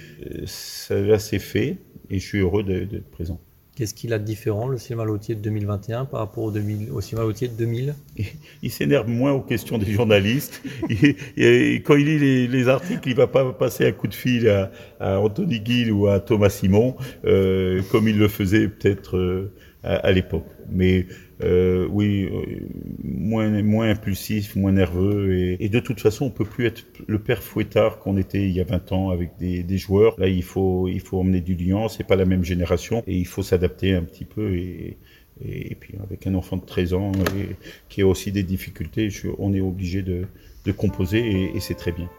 ça 0.44 1.18
s'est 1.18 1.38
fait 1.38 1.78
et 2.10 2.18
je 2.18 2.26
suis 2.26 2.38
heureux 2.38 2.62
d'être 2.62 3.10
présent. 3.10 3.40
Qu'est-ce 3.78 3.94
qu'il 3.94 4.12
a 4.12 4.18
de 4.18 4.24
différent, 4.24 4.66
le 4.66 4.76
cinéma 4.76 5.04
Lautier 5.04 5.36
de 5.36 5.40
2021 5.40 6.06
par 6.06 6.18
rapport 6.18 6.42
au, 6.42 6.50
2000, 6.50 6.90
au 6.90 7.00
cinéma 7.00 7.24
Lautier 7.24 7.46
de 7.46 7.52
2000 7.52 7.94
Il, 8.64 8.72
s'énerve 8.72 9.08
moins 9.08 9.30
aux 9.30 9.40
questions 9.40 9.78
des 9.78 9.92
journalistes. 9.92 10.64
et, 11.36 11.74
quand 11.84 11.94
il 11.94 12.18
lit 12.18 12.48
les, 12.48 12.68
articles, 12.68 13.08
il 13.08 13.14
va 13.14 13.28
pas 13.28 13.52
passer 13.52 13.86
un 13.86 13.92
coup 13.92 14.08
de 14.08 14.16
fil 14.16 14.48
à, 14.48 15.20
Anthony 15.20 15.62
Gill 15.64 15.92
ou 15.92 16.08
à 16.08 16.18
Thomas 16.18 16.48
Simon, 16.48 16.96
euh, 17.24 17.80
comme 17.92 18.08
il 18.08 18.18
le 18.18 18.26
faisait 18.26 18.66
peut-être 18.66 19.16
euh, 19.16 19.52
à 19.84 20.10
l'époque. 20.10 20.48
Mais 20.68 21.06
euh, 21.42 21.86
oui, 21.90 22.28
euh, 22.32 22.66
moins, 23.04 23.62
moins 23.62 23.90
impulsif, 23.90 24.56
moins 24.56 24.72
nerveux. 24.72 25.56
Et, 25.60 25.68
de 25.68 25.80
toute 25.80 26.00
façon, 26.00 26.26
on 26.26 26.30
peut 26.30 26.44
plus 26.44 26.66
être 26.66 26.84
le 27.06 27.18
père 27.18 27.42
fouettard 27.42 27.98
qu'on 27.98 28.16
était 28.16 28.42
il 28.42 28.52
y 28.52 28.60
a 28.60 28.64
20 28.64 28.92
ans 28.92 29.10
avec 29.10 29.36
des, 29.38 29.78
joueurs. 29.78 30.18
Là, 30.18 30.28
il 30.28 30.42
faut, 30.42 30.88
il 30.88 31.00
faut 31.00 31.18
emmener 31.18 31.40
du 31.40 31.54
lien. 31.54 31.88
C'est 31.88 32.06
pas 32.06 32.16
la 32.16 32.24
même 32.24 32.44
génération 32.44 33.02
et 33.06 33.16
il 33.16 33.26
faut 33.26 33.42
s'adapter 33.42 33.94
un 33.94 34.02
petit 34.02 34.24
peu. 34.24 34.54
Et, 34.56 34.96
et, 35.44 35.74
puis 35.76 35.94
avec 36.02 36.26
un 36.26 36.34
enfant 36.34 36.56
de 36.56 36.64
13 36.64 36.94
ans 36.94 37.12
qui 37.88 38.02
a 38.02 38.06
aussi 38.06 38.32
des 38.32 38.42
difficultés, 38.42 39.08
on 39.38 39.54
est 39.54 39.60
obligé 39.60 40.02
de, 40.02 40.26
composer 40.76 41.50
et 41.54 41.60
c'est 41.60 41.76
très 41.76 41.92
bien. 41.92 42.10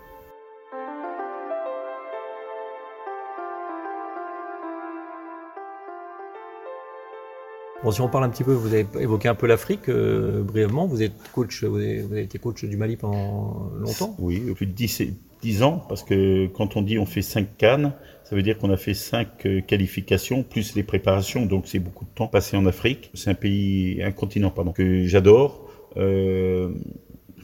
Bon, 7.82 7.92
si 7.92 8.02
on 8.02 8.10
parle 8.10 8.26
un 8.26 8.30
petit 8.30 8.44
peu, 8.44 8.52
vous 8.52 8.74
avez 8.74 8.86
évoqué 9.00 9.30
un 9.30 9.36
peu 9.36 9.48
l'Afrique 9.48 9.88
euh, 9.88 10.44
brièvement. 10.44 10.86
Vous 10.86 11.02
êtes 11.02 11.14
coach, 11.32 11.64
vous 11.64 11.78
avez, 11.78 12.24
été 12.24 12.38
coach 12.38 12.66
du 12.66 12.76
Mali 12.76 12.98
pendant 12.98 13.72
longtemps. 13.78 14.16
Oui, 14.20 14.44
depuis 14.46 14.68
10, 14.68 15.04
10 15.42 15.64
ans, 15.64 15.82
parce 15.88 16.04
que 16.04 16.48
quand 16.48 16.76
on 16.76 16.82
dit 16.82 17.00
on 17.00 17.06
fait 17.06 17.22
5 17.22 17.56
cannes, 17.58 17.94
ça 18.26 18.36
veut 18.36 18.42
dire 18.42 18.58
qu'on 18.58 18.70
a 18.70 18.76
fait 18.76 18.94
5 18.94 19.46
euh, 19.46 19.62
qualifications 19.62 20.44
plus 20.44 20.76
les 20.76 20.84
préparations, 20.84 21.46
donc 21.46 21.68
c'est 21.68 21.80
beaucoup 21.80 22.04
de 22.04 22.10
temps 22.10 22.28
passé 22.28 22.58
en 22.58 22.66
Afrique. 22.66 23.12
C'est 23.14 23.30
un 23.30 23.36
pays, 23.36 24.04
un 24.04 24.12
continent 24.12 24.52
pardon, 24.52 24.74
que 24.74 25.06
j'adore. 25.06 25.66
Euh, 25.96 26.74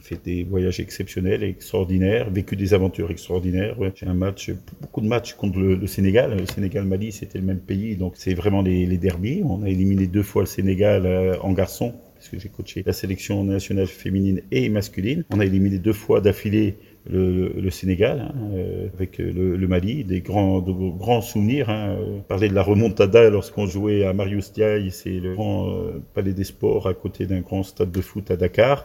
fait 0.00 0.20
des 0.24 0.44
voyages 0.44 0.80
exceptionnels, 0.80 1.42
extraordinaires, 1.42 2.30
vécu 2.30 2.56
des 2.56 2.74
aventures 2.74 3.10
extraordinaires. 3.10 3.76
J'ai 3.94 4.06
un 4.06 4.14
match, 4.14 4.50
beaucoup 4.80 5.00
de 5.00 5.08
matchs 5.08 5.34
contre 5.34 5.58
le, 5.58 5.86
Sénégal. 5.86 6.36
Le 6.36 6.46
Sénégal-Mali, 6.46 7.12
c'était 7.12 7.38
le 7.38 7.44
même 7.44 7.60
pays, 7.60 7.96
donc 7.96 8.14
c'est 8.16 8.34
vraiment 8.34 8.62
les, 8.62 8.86
les 8.86 8.98
derbies. 8.98 9.42
On 9.44 9.62
a 9.62 9.68
éliminé 9.68 10.06
deux 10.06 10.22
fois 10.22 10.42
le 10.42 10.46
Sénégal 10.46 11.06
euh, 11.06 11.36
en 11.40 11.52
garçon, 11.52 11.94
puisque 12.14 12.38
j'ai 12.40 12.48
coaché 12.48 12.82
la 12.84 12.92
sélection 12.92 13.44
nationale 13.44 13.86
féminine 13.86 14.42
et 14.50 14.68
masculine. 14.68 15.24
On 15.30 15.40
a 15.40 15.44
éliminé 15.44 15.78
deux 15.78 15.92
fois 15.92 16.20
d'affilée 16.20 16.76
le, 17.08 17.52
le, 17.60 17.70
Sénégal 17.70 18.20
hein, 18.20 18.34
euh, 18.54 18.88
avec 18.94 19.18
le, 19.18 19.56
le, 19.56 19.68
Mali, 19.68 20.04
des 20.04 20.20
grands, 20.20 20.60
de 20.60 20.72
grands 20.72 21.20
souvenirs. 21.20 21.70
Hein. 21.70 21.96
Parler 22.28 22.48
de 22.48 22.54
la 22.54 22.62
remontada 22.62 23.30
lorsqu'on 23.30 23.66
jouait 23.66 24.04
à 24.04 24.12
Marius 24.12 24.52
Diaye, 24.52 24.90
c'est 24.90 25.10
le 25.10 25.34
grand 25.34 25.70
euh, 25.70 26.02
palais 26.14 26.32
des 26.32 26.44
sports 26.44 26.88
à 26.88 26.94
côté 26.94 27.26
d'un 27.26 27.40
grand 27.40 27.62
stade 27.62 27.92
de 27.92 28.00
foot 28.00 28.30
à 28.30 28.36
Dakar 28.36 28.84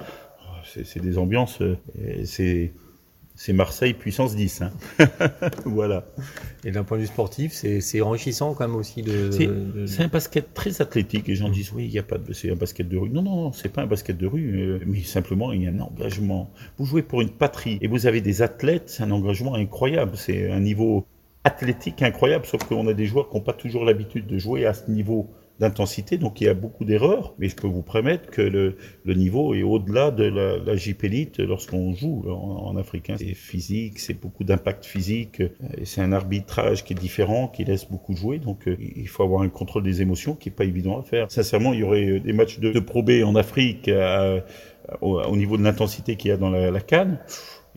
c'est 0.83 1.01
des 1.01 1.17
ambiances, 1.17 1.61
euh, 1.61 1.75
c'est 2.25 2.71
c'est 3.35 3.53
Marseille 3.53 3.93
puissance 3.93 4.35
10. 4.35 4.61
Hein. 4.61 4.71
voilà. 5.65 6.05
Et 6.63 6.71
d'un 6.71 6.83
point 6.83 6.97
de 6.97 7.01
vue 7.01 7.07
sportif, 7.07 7.53
c'est 7.53 8.01
enrichissant 8.01 8.53
quand 8.53 8.67
même 8.67 8.75
aussi 8.75 9.01
de. 9.01 9.31
C'est 9.87 10.03
un 10.03 10.07
basket 10.07 10.53
très 10.53 10.81
athlétique. 10.81 11.27
Et 11.27 11.31
les 11.31 11.35
gens 11.35 11.49
mmh. 11.49 11.53
disent 11.53 11.71
oui, 11.73 11.85
il 11.85 11.91
y 11.91 11.99
a 11.99 12.03
pas 12.03 12.17
de, 12.17 12.33
c'est 12.33 12.51
un 12.51 12.55
basket 12.55 12.87
de 12.87 12.97
rue. 12.97 13.09
Non, 13.09 13.23
non, 13.23 13.35
non, 13.35 13.51
c'est 13.51 13.69
pas 13.69 13.81
un 13.81 13.87
basket 13.87 14.17
de 14.17 14.27
rue, 14.27 14.59
euh, 14.59 14.79
mais 14.85 15.01
simplement 15.01 15.53
il 15.53 15.63
y 15.63 15.67
a 15.67 15.71
un 15.71 15.79
engagement. 15.79 16.51
Vous 16.77 16.85
jouez 16.85 17.01
pour 17.01 17.21
une 17.21 17.31
patrie 17.31 17.79
et 17.81 17.87
vous 17.87 18.05
avez 18.05 18.21
des 18.21 18.41
athlètes, 18.41 18.89
c'est 18.89 19.03
un 19.03 19.11
engagement 19.11 19.55
incroyable. 19.55 20.11
C'est 20.15 20.51
un 20.51 20.59
niveau 20.59 21.07
athlétique 21.43 22.01
incroyable, 22.03 22.45
sauf 22.45 22.63
qu'on 22.65 22.87
a 22.87 22.93
des 22.93 23.05
joueurs 23.05 23.29
qui 23.29 23.37
n'ont 23.37 23.41
pas 23.41 23.53
toujours 23.53 23.85
l'habitude 23.85 24.27
de 24.27 24.37
jouer 24.37 24.65
à 24.65 24.73
ce 24.73 24.91
niveau 24.91 25.31
d'intensité, 25.61 26.17
donc 26.17 26.41
il 26.41 26.45
y 26.45 26.47
a 26.47 26.53
beaucoup 26.53 26.85
d'erreurs, 26.85 27.33
mais 27.39 27.47
je 27.47 27.55
peux 27.55 27.67
vous 27.67 27.83
promettre 27.83 28.29
que 28.29 28.41
le, 28.41 28.75
le 29.05 29.13
niveau 29.13 29.53
est 29.53 29.63
au-delà 29.63 30.11
de 30.11 30.23
la, 30.23 30.57
la 30.57 30.75
Jeep 30.75 31.03
Elite 31.03 31.39
lorsqu'on 31.39 31.93
joue 31.93 32.25
en, 32.27 32.67
en 32.67 32.75
africain. 32.77 33.15
C'est 33.17 33.33
physique, 33.35 33.99
c'est 33.99 34.19
beaucoup 34.19 34.43
d'impact 34.43 34.85
physique, 34.85 35.41
c'est 35.83 36.01
un 36.01 36.11
arbitrage 36.11 36.83
qui 36.83 36.93
est 36.93 36.99
différent, 36.99 37.47
qui 37.47 37.63
laisse 37.63 37.87
beaucoup 37.89 38.15
jouer, 38.15 38.39
donc 38.39 38.67
euh, 38.67 38.75
il 38.79 39.07
faut 39.07 39.23
avoir 39.23 39.43
un 39.43 39.49
contrôle 39.49 39.83
des 39.83 40.01
émotions 40.01 40.35
qui 40.35 40.49
est 40.49 40.51
pas 40.51 40.65
évident 40.65 40.99
à 40.99 41.03
faire. 41.03 41.31
Sincèrement, 41.31 41.73
il 41.73 41.79
y 41.79 41.83
aurait 41.83 42.19
des 42.19 42.33
matchs 42.33 42.59
de, 42.59 42.71
de 42.71 43.23
en 43.23 43.35
Afrique 43.35 43.89
au, 45.01 45.37
niveau 45.37 45.57
de 45.57 45.63
l'intensité 45.63 46.15
qu'il 46.15 46.29
y 46.29 46.33
a 46.33 46.37
dans 46.37 46.49
la, 46.49 46.71
la 46.71 46.81
canne 46.81 47.19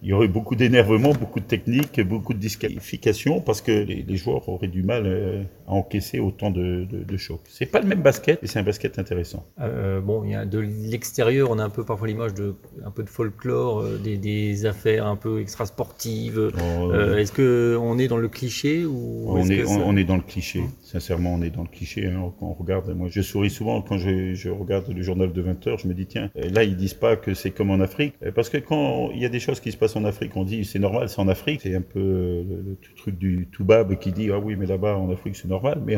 il 0.02 0.08
y 0.08 0.12
aurait 0.12 0.28
beaucoup 0.28 0.54
d'énervement, 0.54 1.12
beaucoup 1.12 1.40
de 1.40 1.44
technique, 1.44 2.00
beaucoup 2.00 2.34
de 2.34 2.38
disqualification 2.38 3.40
parce 3.40 3.60
que 3.60 3.72
les, 3.72 4.16
joueurs 4.16 4.48
auraient 4.48 4.68
du 4.68 4.82
mal 4.82 5.04
euh, 5.06 5.42
à 5.66 5.72
encaisser 5.72 6.20
autant 6.20 6.50
de, 6.50 6.84
de, 6.84 7.04
de 7.04 7.16
chocs. 7.16 7.40
C'est 7.48 7.66
pas 7.66 7.80
le 7.80 7.86
même 7.86 8.02
basket, 8.02 8.40
mais 8.42 8.48
c'est 8.48 8.58
un 8.58 8.64
basket 8.64 8.98
intéressant. 8.98 9.44
Euh, 9.60 10.00
bon, 10.00 10.22
il 10.24 10.32
y 10.32 10.34
a 10.34 10.44
de 10.44 10.58
l'extérieur, 10.58 11.50
on 11.50 11.58
a 11.58 11.64
un 11.64 11.70
peu 11.70 11.84
parfois 11.84 12.06
l'image 12.06 12.34
de 12.34 12.54
un 12.84 12.90
peu 12.90 13.02
de 13.02 13.08
folklore, 13.08 13.80
euh, 13.80 13.98
des, 13.98 14.16
des, 14.16 14.66
affaires 14.66 15.06
un 15.06 15.16
peu 15.16 15.40
extra 15.40 15.66
sportives. 15.66 16.52
Oh, 16.80 16.92
est-ce 17.16 17.32
que 17.32 17.76
on 17.80 17.98
est 17.98 18.08
dans 18.08 18.18
le 18.18 18.28
cliché 18.28 18.84
ou 18.84 19.24
on 19.28 19.48
est, 19.48 19.64
on, 19.64 19.96
est 19.96 20.04
dans 20.04 20.16
le 20.16 20.22
cliché. 20.22 20.62
Sincèrement, 20.82 21.34
on 21.34 21.42
est 21.42 21.50
dans 21.50 21.62
le 21.62 21.68
cliché. 21.68 22.06
Hein. 22.06 22.32
Quand 22.38 22.46
on 22.46 22.54
regarde, 22.54 22.94
moi, 22.94 23.08
je 23.10 23.20
souris 23.20 23.50
souvent 23.50 23.82
quand 23.82 23.98
je, 23.98 24.34
je 24.34 24.50
regarde 24.50 24.88
le 24.88 25.02
journal 25.02 25.32
de 25.32 25.40
20 25.40 25.66
heures. 25.66 25.78
Je 25.78 25.88
me 25.88 25.94
dis 25.94 26.06
tiens, 26.06 26.30
là 26.34 26.62
ils 26.62 26.76
disent 26.76 26.94
pas 26.94 27.16
que 27.16 27.34
c'est 27.34 27.50
comme 27.50 27.70
en 27.70 27.80
Afrique, 27.80 28.14
parce 28.34 28.48
que 28.48 28.58
quand 28.58 29.10
il 29.12 29.20
y 29.20 29.24
a 29.24 29.28
des 29.28 29.40
choses 29.40 29.60
qui 29.60 29.72
se 29.72 29.76
passent 29.76 29.83
en 29.96 30.04
Afrique, 30.04 30.36
on 30.36 30.44
dit 30.44 30.64
c'est 30.64 30.78
normal, 30.78 31.08
c'est 31.08 31.20
en 31.20 31.28
Afrique. 31.28 31.60
C'est 31.62 31.74
un 31.74 31.80
peu 31.80 32.00
le, 32.00 32.42
le, 32.42 32.76
truc 32.96 33.18
du 33.18 33.46
Toubab 33.52 33.96
qui 33.98 34.12
dit 34.12 34.30
ah 34.32 34.38
oui, 34.38 34.56
mais 34.56 34.66
là-bas 34.66 34.96
en 34.96 35.10
Afrique 35.10 35.36
c'est 35.36 35.48
normal. 35.48 35.82
Mais 35.84 35.96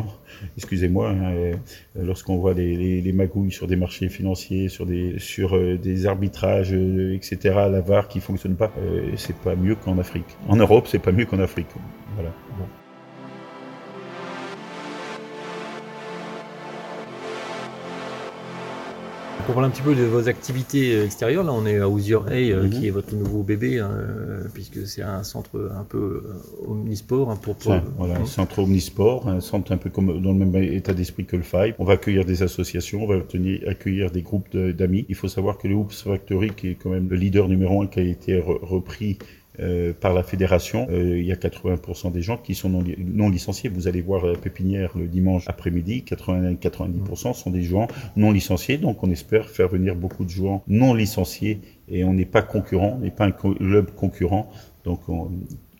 excusez-moi, 0.56 1.10
hein, 1.10 1.32
euh, 1.34 1.54
lorsqu'on 1.96 2.36
voit 2.36 2.54
les, 2.54 2.76
les, 2.76 3.00
les, 3.00 3.12
magouilles 3.12 3.52
sur 3.52 3.66
des 3.66 3.76
marchés 3.76 4.08
financiers, 4.08 4.68
sur 4.68 4.86
des 4.86 5.18
sur 5.18 5.56
euh, 5.56 5.78
des 5.78 6.06
arbitrages, 6.06 6.72
euh, 6.72 7.14
etc., 7.14 7.38
la 7.70 7.80
VAR 7.80 8.08
qui 8.08 8.20
fonctionne 8.20 8.56
pas, 8.56 8.72
c'est 9.16 9.36
pas 9.36 9.54
mieux 9.54 9.74
qu'en 9.74 9.98
Afrique. 9.98 10.36
En 10.48 10.56
Europe, 10.56 10.86
c'est 10.88 10.98
pas 10.98 11.12
mieux 11.12 11.24
qu'en 11.24 11.38
Afrique. 11.38 11.68
Voilà. 12.14 12.32
Pour 19.46 19.54
parler 19.54 19.68
un 19.68 19.70
petit 19.70 19.82
peu 19.82 19.94
de 19.94 20.02
vos 20.02 20.28
activités 20.28 21.04
extérieures, 21.04 21.44
là 21.44 21.52
on 21.52 21.66
est 21.66 21.78
à 21.78 21.88
Use 21.88 22.12
Hay, 22.28 22.52
mhm. 22.52 22.70
qui 22.70 22.88
est 22.88 22.90
votre 22.90 23.14
nouveau 23.14 23.44
bébé, 23.44 23.78
hein, 23.78 23.90
puisque 24.52 24.86
c'est 24.86 25.02
un 25.02 25.22
centre 25.22 25.70
un 25.72 25.84
peu 25.84 26.24
omnisport. 26.66 27.30
Hein, 27.30 27.38
pour, 27.40 27.54
pour... 27.54 27.76
voilà, 27.96 28.16
un 28.16 28.26
centre 28.26 28.58
omnisport, 28.58 29.28
un 29.28 29.40
centre 29.40 29.70
un 29.70 29.76
peu 29.76 29.88
comme 29.88 30.20
dans 30.20 30.32
le 30.32 30.44
même 30.44 30.54
état 30.56 30.94
d'esprit 30.94 31.24
que 31.24 31.36
le 31.36 31.44
Five. 31.44 31.74
On 31.78 31.84
va 31.84 31.92
accueillir 31.92 32.24
des 32.24 32.42
associations, 32.42 33.04
on 33.04 33.06
va 33.06 33.22
accueillir 33.68 34.10
des 34.10 34.22
groupes 34.22 34.54
d'amis. 34.56 35.06
Il 35.08 35.14
faut 35.14 35.28
savoir 35.28 35.58
que 35.58 35.68
le 35.68 35.74
Hoops 35.76 36.02
Factory, 36.02 36.50
qui 36.50 36.70
est 36.70 36.74
quand 36.74 36.90
même 36.90 37.08
le 37.08 37.16
leader 37.16 37.48
numéro 37.48 37.82
un 37.82 37.86
qui 37.86 38.00
a 38.00 38.02
été 38.02 38.40
repris 38.40 39.18
euh, 39.60 39.92
par 39.98 40.12
la 40.12 40.22
fédération. 40.22 40.86
Euh, 40.90 41.18
il 41.18 41.24
y 41.24 41.32
a 41.32 41.36
80% 41.36 42.12
des 42.12 42.22
gens 42.22 42.36
qui 42.36 42.54
sont 42.54 42.68
non, 42.68 43.28
licenciés. 43.28 43.70
Vous 43.70 43.88
allez 43.88 44.02
voir 44.02 44.26
la 44.26 44.36
pépinière 44.36 44.96
le 44.96 45.06
dimanche 45.06 45.44
après-midi, 45.46 46.04
80-90% 46.06 47.34
sont 47.34 47.50
des 47.50 47.62
joueurs 47.62 47.88
non 48.16 48.32
licenciés. 48.32 48.78
Donc 48.78 49.02
on 49.02 49.10
espère 49.10 49.48
faire 49.48 49.68
venir 49.68 49.96
beaucoup 49.96 50.24
de 50.24 50.30
joueurs 50.30 50.60
non 50.68 50.94
licenciés 50.94 51.60
et 51.88 52.04
on 52.04 52.12
n'est 52.12 52.26
pas 52.26 52.42
concurrent, 52.42 52.96
on 52.98 53.00
n'est 53.04 53.10
pas 53.10 53.24
un 53.24 53.32
club 53.32 53.90
concurrent. 53.94 54.50
Donc 54.84 55.00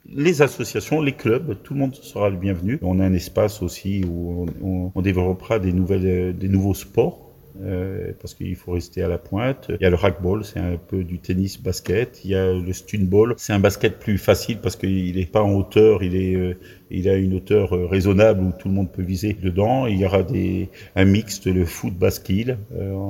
les 0.09 0.43
associations, 0.43 1.01
les 1.01 1.13
clubs, 1.13 1.57
tout 1.63 1.75
le 1.75 1.81
monde 1.81 1.95
sera 1.95 2.31
le 2.31 2.37
bienvenu. 2.37 2.79
On 2.83 2.99
a 3.01 3.05
un 3.05 3.13
espace 3.13 3.63
aussi 3.63 4.05
où 4.05 4.47
on, 4.63 4.93
on 4.95 5.03
développera 5.03 5.59
des 5.59 5.73
nouvelles, 5.73 6.37
des 6.37 6.49
nouveaux 6.49 6.75
sports 6.75 7.26
euh, 7.63 8.13
parce 8.21 8.35
qu'il 8.35 8.55
faut 8.57 8.73
rester 8.73 9.03
à 9.03 9.09
la 9.09 9.19
pointe. 9.19 9.71
Il 9.81 9.83
y 9.83 9.87
a 9.87 9.91
le 9.91 9.97
racquetball, 9.97 10.45
c'est 10.45 10.59
un 10.59 10.77
peu 10.77 11.05
du 11.05 11.19
tennis 11.19 11.61
basket. 11.61 12.25
Il 12.25 12.31
y 12.31 12.35
a 12.35 12.53
le 12.53 12.73
stunball, 12.73 13.35
c'est 13.37 13.53
un 13.53 13.59
basket 13.59 13.99
plus 13.99 14.19
facile 14.19 14.59
parce 14.59 14.77
qu'il 14.77 15.17
n'est 15.17 15.27
pas 15.27 15.43
en 15.43 15.53
hauteur, 15.53 16.03
il 16.03 16.17
est 16.17 16.35
euh, 16.35 16.55
il 16.91 17.09
a 17.09 17.17
une 17.17 17.35
hauteur 17.35 17.75
euh, 17.75 17.87
raisonnable 17.87 18.43
où 18.43 18.53
tout 18.53 18.69
le 18.69 18.75
monde 18.75 18.91
peut 18.91 19.03
viser 19.03 19.33
dedans. 19.33 19.87
Il 19.87 19.99
y 19.99 20.05
aura 20.05 20.23
des, 20.23 20.71
un 20.95 21.05
mixte, 21.05 21.47
le 21.47 21.65
foot 21.65 21.95
basket, 21.95 22.57
euh, 22.75 23.09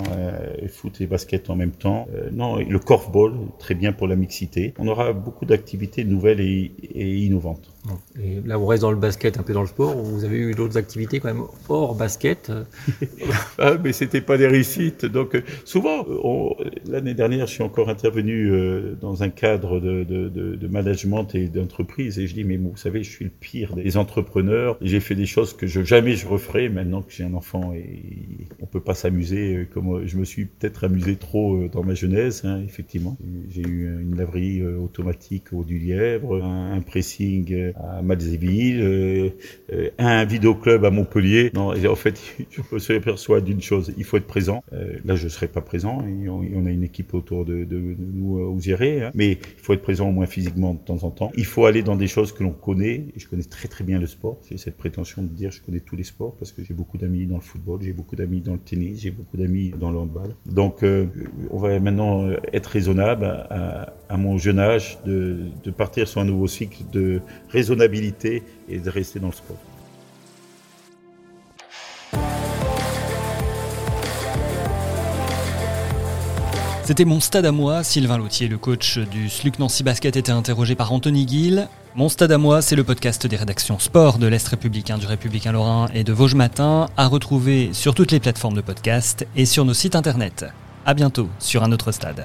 foot 0.68 1.00
et 1.00 1.06
basket 1.06 1.50
en 1.50 1.56
même 1.56 1.72
temps. 1.72 2.09
Euh, 2.14 2.30
non, 2.32 2.56
le 2.56 2.78
korfball, 2.78 3.32
très 3.59 3.74
bien 3.74 3.92
pour 3.92 4.06
la 4.06 4.16
mixité. 4.16 4.74
On 4.78 4.88
aura 4.88 5.12
beaucoup 5.12 5.44
d'activités 5.44 6.04
nouvelles 6.04 6.40
et 6.40 6.70
innovantes. 6.94 7.75
Et 8.22 8.40
là, 8.44 8.59
on 8.59 8.66
reste 8.66 8.83
dans 8.83 8.90
le 8.90 8.96
basket, 8.96 9.38
un 9.38 9.42
peu 9.42 9.53
dans 9.53 9.62
le 9.62 9.66
sport. 9.66 9.96
Vous 9.96 10.25
avez 10.25 10.38
eu 10.38 10.55
d'autres 10.55 10.77
activités 10.77 11.20
quand 11.20 11.33
même 11.33 11.44
hors 11.68 11.94
basket? 11.94 12.53
Ah, 13.59 13.75
Mais 13.83 13.92
c'était 13.92 14.20
pas 14.20 14.37
des 14.37 14.46
réussites. 14.46 15.07
Donc, 15.07 15.42
souvent, 15.64 16.07
l'année 16.87 17.14
dernière, 17.14 17.46
je 17.46 17.53
suis 17.53 17.62
encore 17.62 17.88
intervenu 17.88 18.53
dans 19.01 19.22
un 19.22 19.31
cadre 19.31 19.81
de, 19.81 20.66
management 20.68 21.35
et 21.35 21.49
d'entreprise, 21.49 22.18
et 22.18 22.27
je 22.27 22.35
dis, 22.35 22.44
mais 22.44 22.57
vous 22.57 22.77
savez, 22.77 23.03
je 23.03 23.11
suis 23.11 23.25
le 23.25 23.31
pire 23.31 23.75
des 23.75 23.96
entrepreneurs. 23.96 24.77
J'ai 24.81 25.01
fait 25.01 25.14
des 25.14 25.27
choses 25.27 25.55
que 25.55 25.66
jamais 25.66 26.16
je 26.16 26.27
referai 26.27 26.68
maintenant 26.68 27.03
que 27.03 27.12
j'ai 27.12 27.25
un 27.25 27.35
enfant 27.35 27.72
et 27.72 28.46
on 28.61 28.66
peut 28.66 28.81
pas 28.81 28.94
s'amuser 28.94 29.57
euh, 29.57 29.64
comme 29.72 29.94
euh, 29.94 30.07
je 30.07 30.16
me 30.16 30.25
suis 30.25 30.46
peut-être 30.46 30.85
amusé 30.85 31.16
trop 31.16 31.57
euh, 31.57 31.68
dans 31.68 31.83
ma 31.83 31.94
jeunesse, 31.94 32.44
hein, 32.44 32.62
effectivement. 32.64 33.16
J'ai 33.49 33.62
eu 33.62 34.01
une 34.01 34.16
laverie 34.16 34.62
automatique 34.62 35.53
au 35.53 35.64
du 35.64 35.79
Lièvre, 35.79 36.42
un, 36.42 36.81
pressing 36.81 37.72
à 37.76 38.02
Malzéville, 38.02 39.32
un 39.98 40.24
vidéoclub 40.24 40.84
à 40.84 40.90
Montpellier. 40.90 41.50
Non, 41.54 41.72
en 41.72 41.96
fait, 41.96 42.20
je 42.50 42.60
me 42.74 42.96
aperçois 42.96 43.40
d'une 43.40 43.60
chose, 43.60 43.92
il 43.96 44.04
faut 44.04 44.16
être 44.16 44.26
présent. 44.26 44.62
là, 45.04 45.14
je 45.14 45.28
serai 45.28 45.48
pas 45.48 45.60
présent 45.60 46.02
on, 46.28 46.66
a 46.66 46.70
une 46.70 46.82
équipe 46.82 47.14
autour 47.14 47.44
de, 47.44 47.64
de, 47.64 47.96
nous 47.98 48.38
aux 48.38 48.58
hein. 48.70 49.10
mais 49.14 49.32
il 49.32 49.62
faut 49.62 49.72
être 49.72 49.82
présent 49.82 50.08
au 50.08 50.12
moins 50.12 50.26
physiquement 50.26 50.74
de 50.74 50.78
temps 50.78 51.04
en 51.04 51.10
temps. 51.10 51.32
Il 51.36 51.44
faut 51.44 51.66
aller 51.66 51.82
dans 51.82 51.96
des 51.96 52.06
choses 52.06 52.32
que 52.32 52.42
l'on 52.42 52.52
connaît. 52.52 53.06
Et 53.14 53.18
je 53.18 53.28
connais 53.28 53.42
très 53.42 53.68
très 53.68 53.84
bien 53.84 53.98
le 53.98 54.06
sport. 54.06 54.38
J'ai 54.48 54.56
cette 54.56 54.76
prétention 54.76 55.22
de 55.22 55.28
dire 55.28 55.50
je 55.50 55.60
connais 55.60 55.80
tous 55.80 55.96
les 55.96 56.04
sports 56.04 56.34
parce 56.36 56.52
que 56.52 56.62
j'ai 56.64 56.74
beaucoup 56.74 56.98
d'amis 56.98 57.26
dans 57.26 57.36
le 57.36 57.42
football, 57.42 57.80
j'ai 57.82 57.92
beaucoup 57.92 58.16
d'amis 58.16 58.40
dans 58.40 58.52
le 58.52 58.58
tennis, 58.58 59.00
j'ai 59.00 59.10
beaucoup 59.10 59.36
d'amis 59.36 59.72
dans 59.78 59.90
le 59.90 59.98
handball. 59.98 60.34
Donc 60.46 60.82
euh, 60.82 61.06
on 61.50 61.58
va 61.58 61.78
maintenant 61.80 62.24
euh, 62.24 62.36
être 62.52 62.66
raisonnable 62.66 63.24
à 63.24 63.94
mon 64.11 64.38
jeune 64.38 64.59
âge 64.61 64.99
de, 65.05 65.38
de 65.64 65.71
partir 65.71 66.07
sur 66.07 66.21
un 66.21 66.25
nouveau 66.25 66.47
cycle 66.47 66.85
de 66.92 67.21
raisonnabilité 67.49 68.42
et 68.69 68.79
de 68.79 68.90
rester 68.90 69.19
dans 69.19 69.29
le 69.29 69.33
sport. 69.33 69.59
C'était 76.87 77.05
mon 77.05 77.19
stade 77.19 77.45
à 77.45 77.51
moi. 77.51 77.83
Sylvain 77.83 78.16
Lautier, 78.16 78.47
le 78.47 78.59
coach 78.59 78.99
du 78.99 79.29
SLUC 79.29 79.59
Nancy 79.59 79.83
Basket, 79.83 80.16
était 80.16 80.31
interrogé 80.31 80.77
par 80.77 80.92
Anthony 80.92 81.27
Gill. 81.27 81.66
Mon 81.97 82.09
stade 82.09 82.31
à 82.31 82.38
moi, 82.38 82.62
c'est 82.62 82.77
le 82.77 82.85
podcast 82.85 83.27
des 83.27 83.35
rédactions 83.35 83.81
sport 83.81 84.19
de 84.19 84.29
l'Est 84.29 84.47
républicain, 84.47 84.97
du 84.97 85.07
Républicain 85.07 85.51
Lorrain 85.51 85.88
et 85.95 86.05
de 86.05 86.12
Vosges 86.12 86.37
Matin, 86.37 86.88
à 86.97 87.09
retrouver 87.09 87.71
sur 87.73 87.92
toutes 87.92 88.12
les 88.12 88.21
plateformes 88.21 88.55
de 88.55 88.61
podcast 88.61 89.27
et 89.35 89.47
sur 89.47 89.64
nos 89.64 89.75
sites 89.75 89.97
internet. 89.97 90.45
À 90.85 90.95
bientôt 90.95 91.29
sur 91.40 91.64
un 91.64 91.73
autre 91.73 91.90
stade. 91.90 92.25